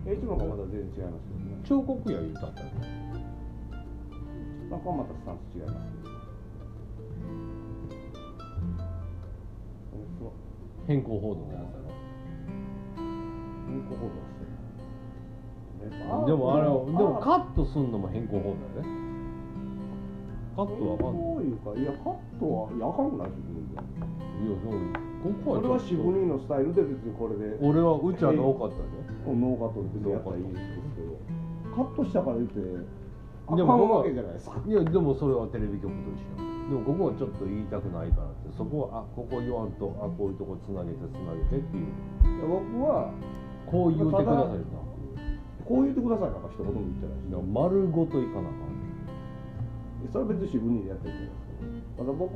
[0.07, 1.57] え市村君はまだ全然違いますけどね。
[1.65, 2.85] 彫刻や言うたんだよま
[4.71, 6.17] あ、これはまたスタンス違いますけど。
[10.87, 11.91] 変更報道のやつだろ
[13.67, 16.27] 変更報道はしてる。
[16.27, 18.97] でもあれはでもカカットすんのも変更報道だよね。
[20.55, 23.83] カットはあかんのどういうか、いや、カットは、いや、あかんくないし、自分で。
[24.37, 24.73] いやそう
[25.27, 28.87] ここはこれは人のスタイルで別にこれで、俺はうちは多かったね。
[29.27, 30.55] ノーカットで別にやったらいいです
[30.95, 31.19] けど、
[31.75, 32.61] カットしたから言って、
[33.55, 34.59] でもいですか。
[34.67, 36.43] いやでもそれはテレビ局と一緒。
[36.67, 38.51] でもここはちょっと言いたくないからって。
[38.57, 41.87] そこはあここ言わんとあこういうとこつなげてつなげてっていう。
[41.87, 43.15] いや僕は、
[43.71, 44.67] こう言うてくださいよ。
[44.67, 44.83] な
[45.63, 47.31] こう言ってくださいから一言も言ってないし。
[47.31, 48.77] だから丸ごといかなあかん。
[50.11, 52.03] それは別に渋人でやってるじゃないですか。
[52.03, 52.35] ただ僕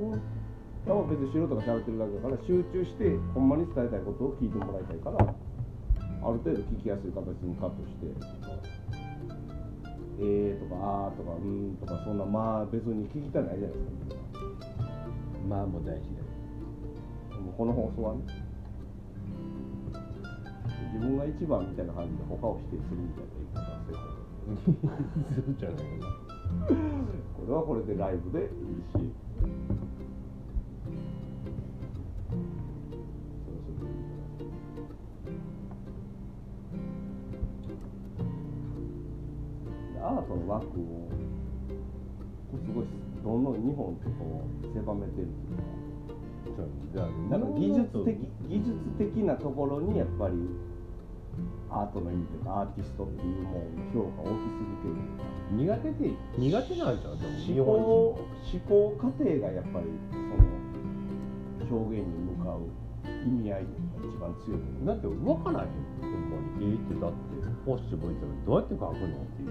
[0.87, 8.07] らは別に素人が喋ってるだけだから集中してほんまに伝えたいことを聞いてもらいたいからある程度聞きやすい形にカットして
[10.21, 10.77] 「えー」とか
[11.09, 14.21] 「あー」とか「うん」とかそんなまあ別に聞きたないじゃないですか。
[15.49, 17.41] まあもう大事だよ。
[17.43, 18.21] もうこの放送はね。
[20.93, 24.77] 自自分が一番みたいな感じで他を否定するみたいな言い方をする
[25.47, 26.21] そうじゃないかな。
[27.37, 28.49] これはこれでライブでいい
[28.99, 29.13] し
[40.03, 41.09] アートの枠を
[42.51, 42.87] すごい
[43.23, 46.65] どんどん日本ってこう狭めてるっていうか。
[46.93, 48.17] じゃあなんか技術的
[48.49, 50.35] 技術的なところにやっぱり
[51.71, 54.97] アートの意味とかアーティストっていうものの評価大きすぎてる
[55.53, 57.19] 苦手で苦手なんじゃん。
[57.55, 62.67] でも思考思考過程がやっぱりその表現に向かう
[63.25, 63.69] 意味合いが
[64.03, 65.69] 一番強いだって分からへん。
[66.01, 69.47] ほんまに絵ってだってポッシブいたらどうやって描くのってい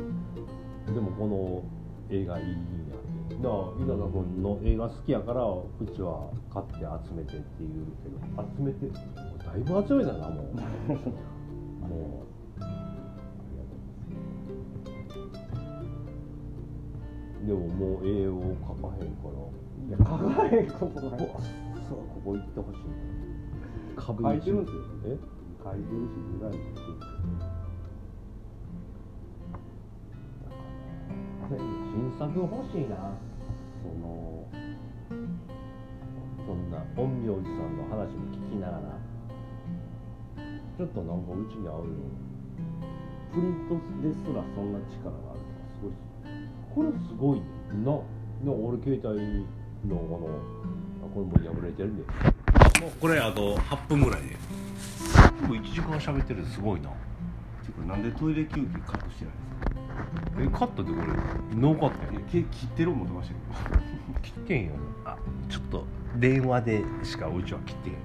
[0.91, 0.95] う。
[0.95, 1.63] でもこの
[2.09, 2.99] 映画いいんやっ
[3.29, 3.35] て。
[3.35, 6.73] だから稲田君の映画好きやからうちは買って
[7.07, 8.17] 集めてって言うけど
[8.57, 8.87] 集めて
[9.45, 10.45] だいぶ集めたなもう。
[11.87, 12.27] もう
[17.47, 19.37] でももう絵を描かへんから。
[19.87, 20.05] いや考
[20.51, 21.33] えんことないこ
[22.25, 22.79] こ行ってほしい。
[23.95, 24.81] 壁書いてるんですよ。
[25.05, 25.17] え？
[25.63, 26.59] 書いてるしデザイン
[31.57, 32.95] 新作欲しいな
[33.81, 34.45] その
[36.45, 38.81] そんな陰陽師さんの話も聞きながら
[40.77, 41.93] ちょっとなんかうちに合うよ
[43.33, 47.45] プリントですらそんな力があるのがすごいっすねこれすごいね
[47.85, 49.45] なな俺携帯
[49.89, 54.35] のこのこれも破れてるんでもうこれあと8分ぐらいで
[55.47, 56.89] もう1時間喋ってるすごいな。
[56.89, 56.95] て
[57.71, 59.58] かなんでトイレ休憩カットしてないんですか？
[60.39, 61.13] えカットでこれ
[61.55, 63.45] ノーカットやいやけ切ってる思ってましたけど。
[64.21, 64.71] 切ってんよ。
[65.05, 65.83] あちょっと
[66.17, 67.95] 電話でしかうちは切ってへん。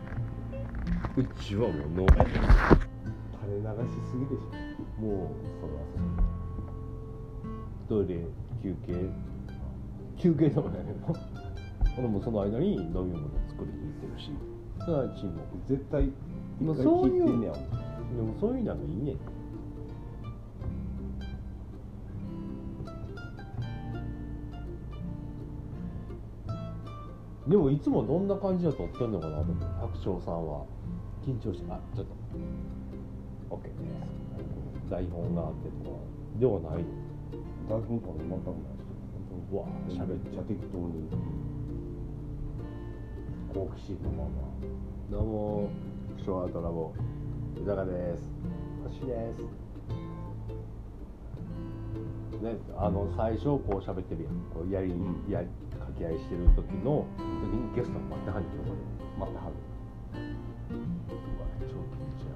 [1.17, 2.31] うちはもうノーカット
[3.43, 5.29] 垂れ流しすぎでしょもう
[5.61, 5.79] それは
[7.89, 8.27] トイレ
[8.63, 8.95] 休憩。
[10.17, 11.19] 休憩でもないけど。
[11.97, 14.33] 俺もその間に飲み物作りに行ってるし。
[14.85, 16.13] そのうちもそう絶対一
[16.59, 17.59] 回まあそういう切ってんねやで
[18.23, 19.17] もそういうのがいいね
[27.49, 29.65] でもいつもどんな感じで撮ってんのかなと思って。
[29.65, 30.65] 白鳥さんは。
[31.27, 33.57] 緊張してあちょっと。
[33.57, 35.97] OK です台本があってとか。
[36.39, 36.85] ではない。
[37.69, 38.95] 台本とか全くないです
[39.53, 41.09] うわけどめっちゃ適当に。
[43.53, 44.31] 好奇心のまま。
[45.11, 45.69] どうも
[46.19, 46.93] ショーアウトラボ。
[47.59, 48.33] 豊です。
[48.85, 49.41] 星です。
[52.43, 54.33] ねあの最初こう喋ってるやん。
[54.53, 55.31] こうやり、うん。
[55.31, 55.49] やり
[55.95, 58.43] 掛け合いしてる時の時にゲストが待ってはん。
[58.43, 58.51] ねん。
[58.51, 58.77] けどこれ
[59.19, 59.55] 待ってはる
[60.71, 60.75] う
[61.41, 61.77] わ超緊
[62.19, 62.35] 張や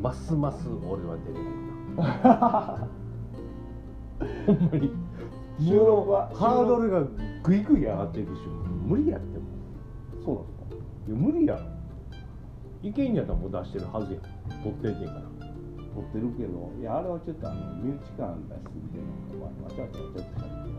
[0.00, 1.96] ますます俺は出れへん。
[1.96, 2.88] な
[4.46, 4.68] ほん。
[4.70, 4.90] まに
[5.60, 7.04] 収録はハードルが
[7.42, 8.40] グイグイ上がっていくし
[8.86, 9.44] 無理やっても
[10.24, 10.46] そうなん。
[10.46, 10.64] ですか
[11.06, 11.60] いや無理やろ
[12.82, 13.14] いけん。
[13.14, 14.22] やったらもう出してるはずやん。
[14.62, 15.00] 撮ってん。
[15.00, 15.08] ねん。
[15.08, 15.43] から
[15.94, 20.74] 撮ってるけどいやあれはちょっとあの身内感出しすぎてなんかわちゃわちゃわちゃっとしゃべって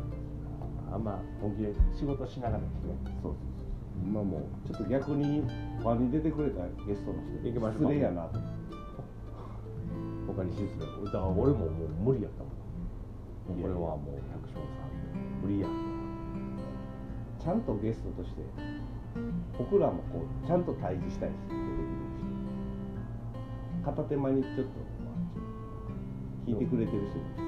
[0.91, 5.43] あんま本気で仕事しながらですねそうそうそうまあもうちょっと逆に
[5.83, 8.39] 場に出てくれたゲストの人行きましょうか失礼やなと。
[10.27, 12.49] 他に失礼だから俺ももう無理やったも
[13.55, 13.55] ん。
[13.55, 14.91] もうこれはもう百姓さん
[15.41, 15.67] 無理や。
[17.39, 18.41] ちゃんとゲストとして
[19.57, 21.61] 僕らもこうちゃんと対峙したいし出てくる
[22.17, 24.63] し片手間にちょっと
[26.45, 27.17] 聞いてくれてる人。
[27.17, 27.41] に失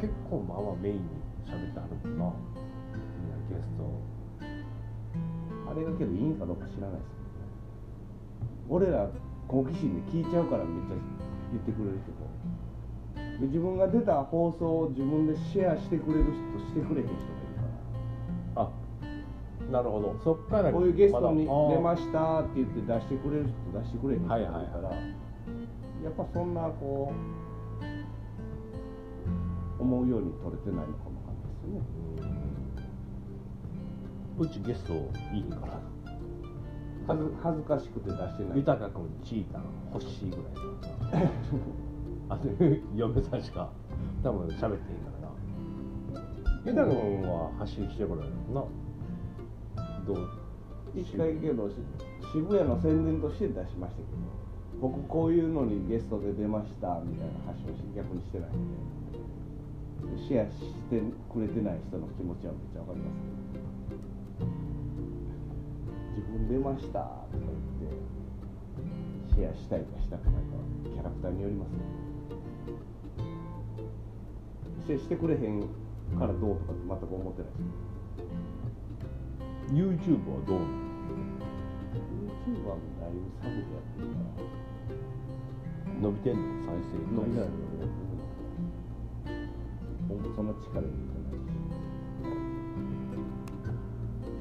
[0.00, 1.00] 結構まあまあメインに
[1.48, 2.34] 喋ってはるもんな。
[2.92, 3.88] みんなゲスト。
[4.44, 4.52] 礼
[5.70, 7.48] あれがけどいいんかどうか知らないですけどね。
[8.68, 9.08] 俺ら
[9.48, 10.96] 好奇心で聞いちゃうからめっちゃ
[11.52, 12.28] 言ってくれるけど。
[13.40, 16.34] で自分が出た放送を自分でシェアしてくれる人
[16.68, 17.56] してくれへん人がいる
[18.54, 18.68] から。
[18.68, 18.70] あ
[19.72, 20.20] なるほど。
[20.22, 26.04] そっからこういうゲストに出ましたって言って出してくれる人と出してくれへん人がいるから、はいはい。
[26.04, 27.14] やっぱそんなこう
[29.78, 32.30] 思うように取れてないのかもわかんないですよね。
[34.38, 34.46] うん。
[34.46, 34.92] うちゲスト
[35.34, 35.80] いいんから。
[37.06, 38.58] 恥ず恥ずかしくて出してない。
[38.58, 41.30] 豊君チータン欲しいぐらいだ
[42.34, 42.48] あと
[42.94, 43.68] 嫁さんしか
[44.22, 45.10] 多分喋っていいか
[46.72, 46.86] らな。
[46.86, 48.64] 豊君は走り来てくれるな
[50.06, 50.16] どう？
[50.96, 51.74] 一回けどし
[52.32, 54.08] 渋谷の宣伝として出しましたけど
[54.80, 58.58] 僕こういうのにゲストで出ましたみたいな発信をし逆にしてないんで
[60.26, 61.00] シェアして
[61.32, 63.14] くれてない人の気持ちはめっちゃわかります。
[66.16, 67.42] 自分出ましたとか言っ
[67.90, 67.96] て
[69.34, 71.78] シェアしたいかしたくないかはキャラクターによりますね。
[74.86, 75.60] シェアしてくれへん
[76.18, 77.60] からどうとかって全く思ってないです。
[79.74, 80.60] YouTube はどう
[82.46, 84.18] YouTube はもうだいぶサブでやってるから。
[86.00, 86.42] 伸びてんの？
[86.66, 87.46] 再生伸びないよ
[90.14, 91.54] ほんとそんな力入れてないし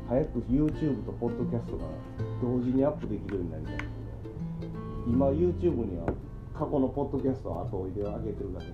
[0.07, 1.85] 早く YouTube とポッドキャストが
[2.41, 3.77] 同時にアップできるようになりたい。
[3.77, 3.87] けど
[5.07, 6.05] 今 YouTube には
[6.53, 8.69] 過去のポッドキャストを後追いで上げてるだけち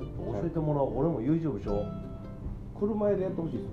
[0.00, 0.98] ょっと教えてもらおう。
[0.98, 1.86] 俺も YouTube しよう
[2.78, 3.70] 車屋でやってほしいですね。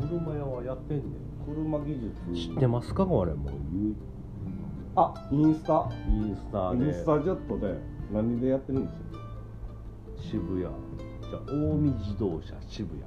[0.00, 1.04] 車屋はやってんねん
[1.44, 2.48] 車技術。
[2.48, 3.94] 知ってますかこれもうゆ
[4.96, 5.88] あインスタ。
[6.08, 6.84] インスタで。
[6.86, 8.98] インスタジェットで何でやってるんですよ
[10.16, 10.62] 渋谷。
[10.62, 10.70] じゃ
[11.36, 13.02] あ近江自動車渋谷。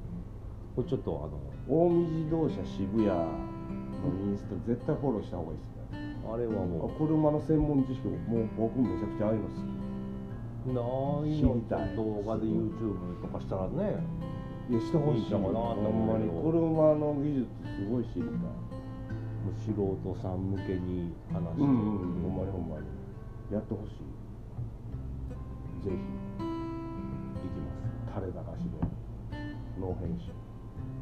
[0.75, 3.25] これちょっとあの近江自動車渋谷の
[4.21, 6.17] インスタ絶対フォローした方がいいですね。
[6.31, 9.57] あれはあも車の専門知識もう僕めちゃくちゃあります
[10.69, 10.81] うな
[11.25, 13.97] い動画で YouTube とかしたらね。
[14.69, 15.21] いやしてほしい。
[15.21, 18.31] いいんちゃうかなとほんまに車の技術すごい知りたい。
[19.65, 22.21] 素人さん向けに話して、うんうん。
[22.21, 22.85] ほんまにほんまに。
[23.51, 24.20] やってほしい
[25.81, 28.77] ぜひいきます垂れ流しで
[29.79, 30.29] ノー編集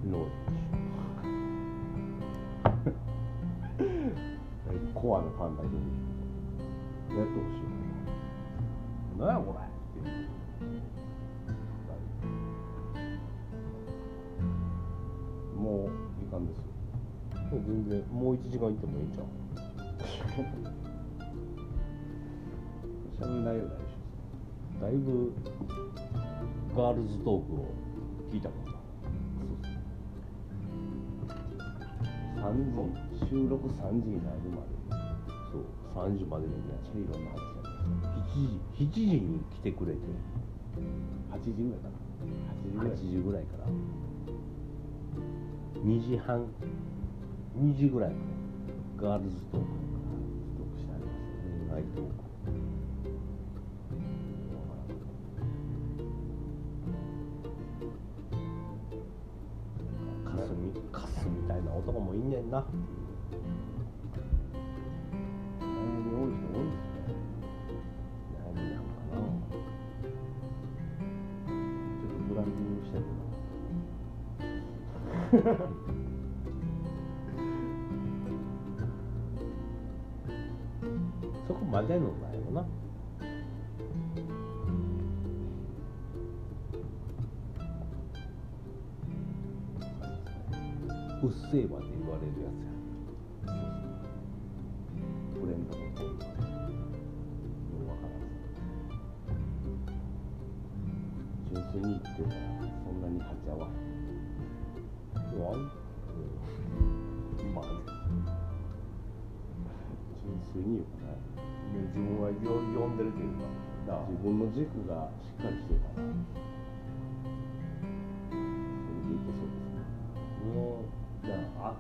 [0.07, 0.25] ノ
[4.95, 5.75] コアのファンだけに
[7.17, 9.69] やってほしいー何やこれっ
[10.03, 10.09] て
[15.57, 15.89] もう
[16.23, 16.63] いかんですよ
[17.51, 19.25] もう全然もう1時間行ってもいいんちゃう
[23.17, 23.88] しゃべんないよない
[24.81, 25.33] だいぶ
[26.75, 27.73] ガールズトークを
[28.31, 28.71] 聞いたもんな。
[32.41, 32.95] 3時
[33.29, 34.69] 収録3時になるまで。
[35.51, 35.61] そう
[36.07, 37.63] 3時までにねめっちゃいろんな話やっ
[38.29, 39.99] 7時7時に来てくれて。
[41.29, 41.95] た8時ぐらいかな。
[42.53, 42.91] 8時ぐらい。
[42.93, 43.65] 8時ぐらいから。
[45.83, 46.45] 2時半
[47.57, 48.21] 2時ぐらいまで。
[48.97, 51.27] ガールズトークストックしてありますよ
[51.67, 51.73] ね。
[51.73, 52.28] ナイトーク
[60.49, 62.65] スみカスみたいな男もいんねんな。
[65.59, 67.05] 悩み多い人多いですね。
[68.33, 69.17] 悩みなんかな。
[71.45, 73.03] ちょっとブランディングしたけ
[75.45, 75.53] ど
[81.47, 82.65] そこまでのないよな。
[91.21, 92.71] うっせぇわって言われるやつや
[95.35, 96.31] ブレンドのこういうのよ
[97.83, 98.39] うわからず
[101.51, 102.39] 純粋に言ってたら
[102.85, 103.01] そん。
[103.01, 103.75] なに勝ち合わへん。
[105.29, 105.59] でもあん。
[105.59, 105.61] う
[107.43, 107.53] ん。
[107.53, 107.69] まあね
[110.23, 111.11] 純粋に言うかな
[111.73, 112.35] 自分はよ
[112.79, 112.95] 呼ん。
[112.97, 113.43] でるというか
[113.87, 116.07] だ自分の軸がしっかりしてたら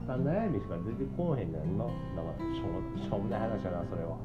[0.09, 1.85] ああった悩みしか出てこへんねんな。
[1.85, 1.93] だか
[2.39, 2.63] らしょ
[2.97, 4.17] うしょうもない話やなそれは。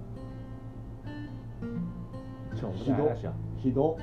[2.54, 3.32] しょうもない話や。
[3.58, 3.98] ひど。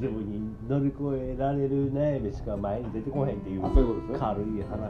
[0.00, 0.96] 自分に乗り越
[1.34, 4.18] えられる悩みしか前に出てこへんっていうあそういうことですね。
[4.18, 4.84] 軽い話そな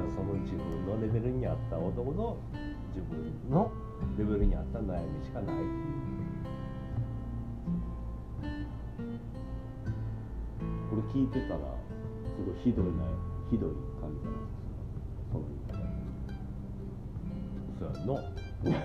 [0.00, 2.38] んかその自分のレベルに合った男の
[2.88, 3.70] 自分の
[4.16, 5.56] レベルに合った悩みしかない。
[5.56, 6.07] っていう
[10.90, 12.92] これ聞いてたらすごいひどいな
[13.50, 13.70] ひどい
[14.00, 14.38] 感じじゃな
[15.30, 15.38] そ
[17.84, 18.22] の
[18.62, 18.78] そうや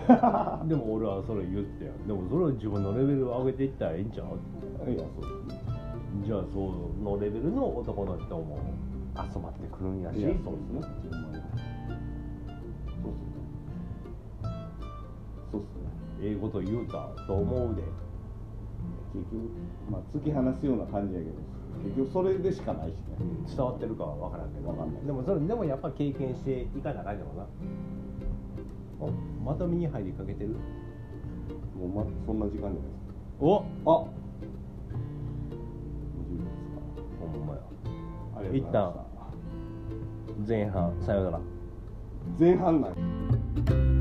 [0.60, 0.62] ん。
[0.62, 4.28] の でも俺はそれ言ってやんでもそれは自分のレベルを上げていったらええんちゃう？
[4.92, 5.58] いやそうです。
[5.58, 5.64] ね
[6.26, 6.60] じゃあそ
[7.04, 8.58] のレベルの男の人も。
[9.16, 10.20] 集まってくるんやし。
[10.22, 10.82] そうですね。
[10.82, 11.44] そうっすね。
[15.52, 15.82] そうっすね。
[16.22, 17.84] ええこと言うたと思うで。
[19.14, 19.36] 結局
[19.92, 21.34] まあ突き放すような感じやけど
[21.84, 22.98] 結局それでしかないしね、
[23.48, 25.06] 伝わってるかは分からんけどわかんない。
[25.06, 27.46] でもそれでもやっぱ経験していかなあかんやろな。
[29.00, 29.10] お
[29.44, 30.56] まとめに入りかけてる？
[31.78, 32.84] もうまそんな時間じゃないです
[33.40, 34.06] おかあ。
[36.24, 37.60] 20秒ですほんまや。
[37.60, 37.66] か
[38.38, 39.04] ありがとうございま
[40.38, 40.48] した。
[40.48, 40.94] 前半。
[41.02, 41.40] さよなら。
[42.40, 43.93] 前半なん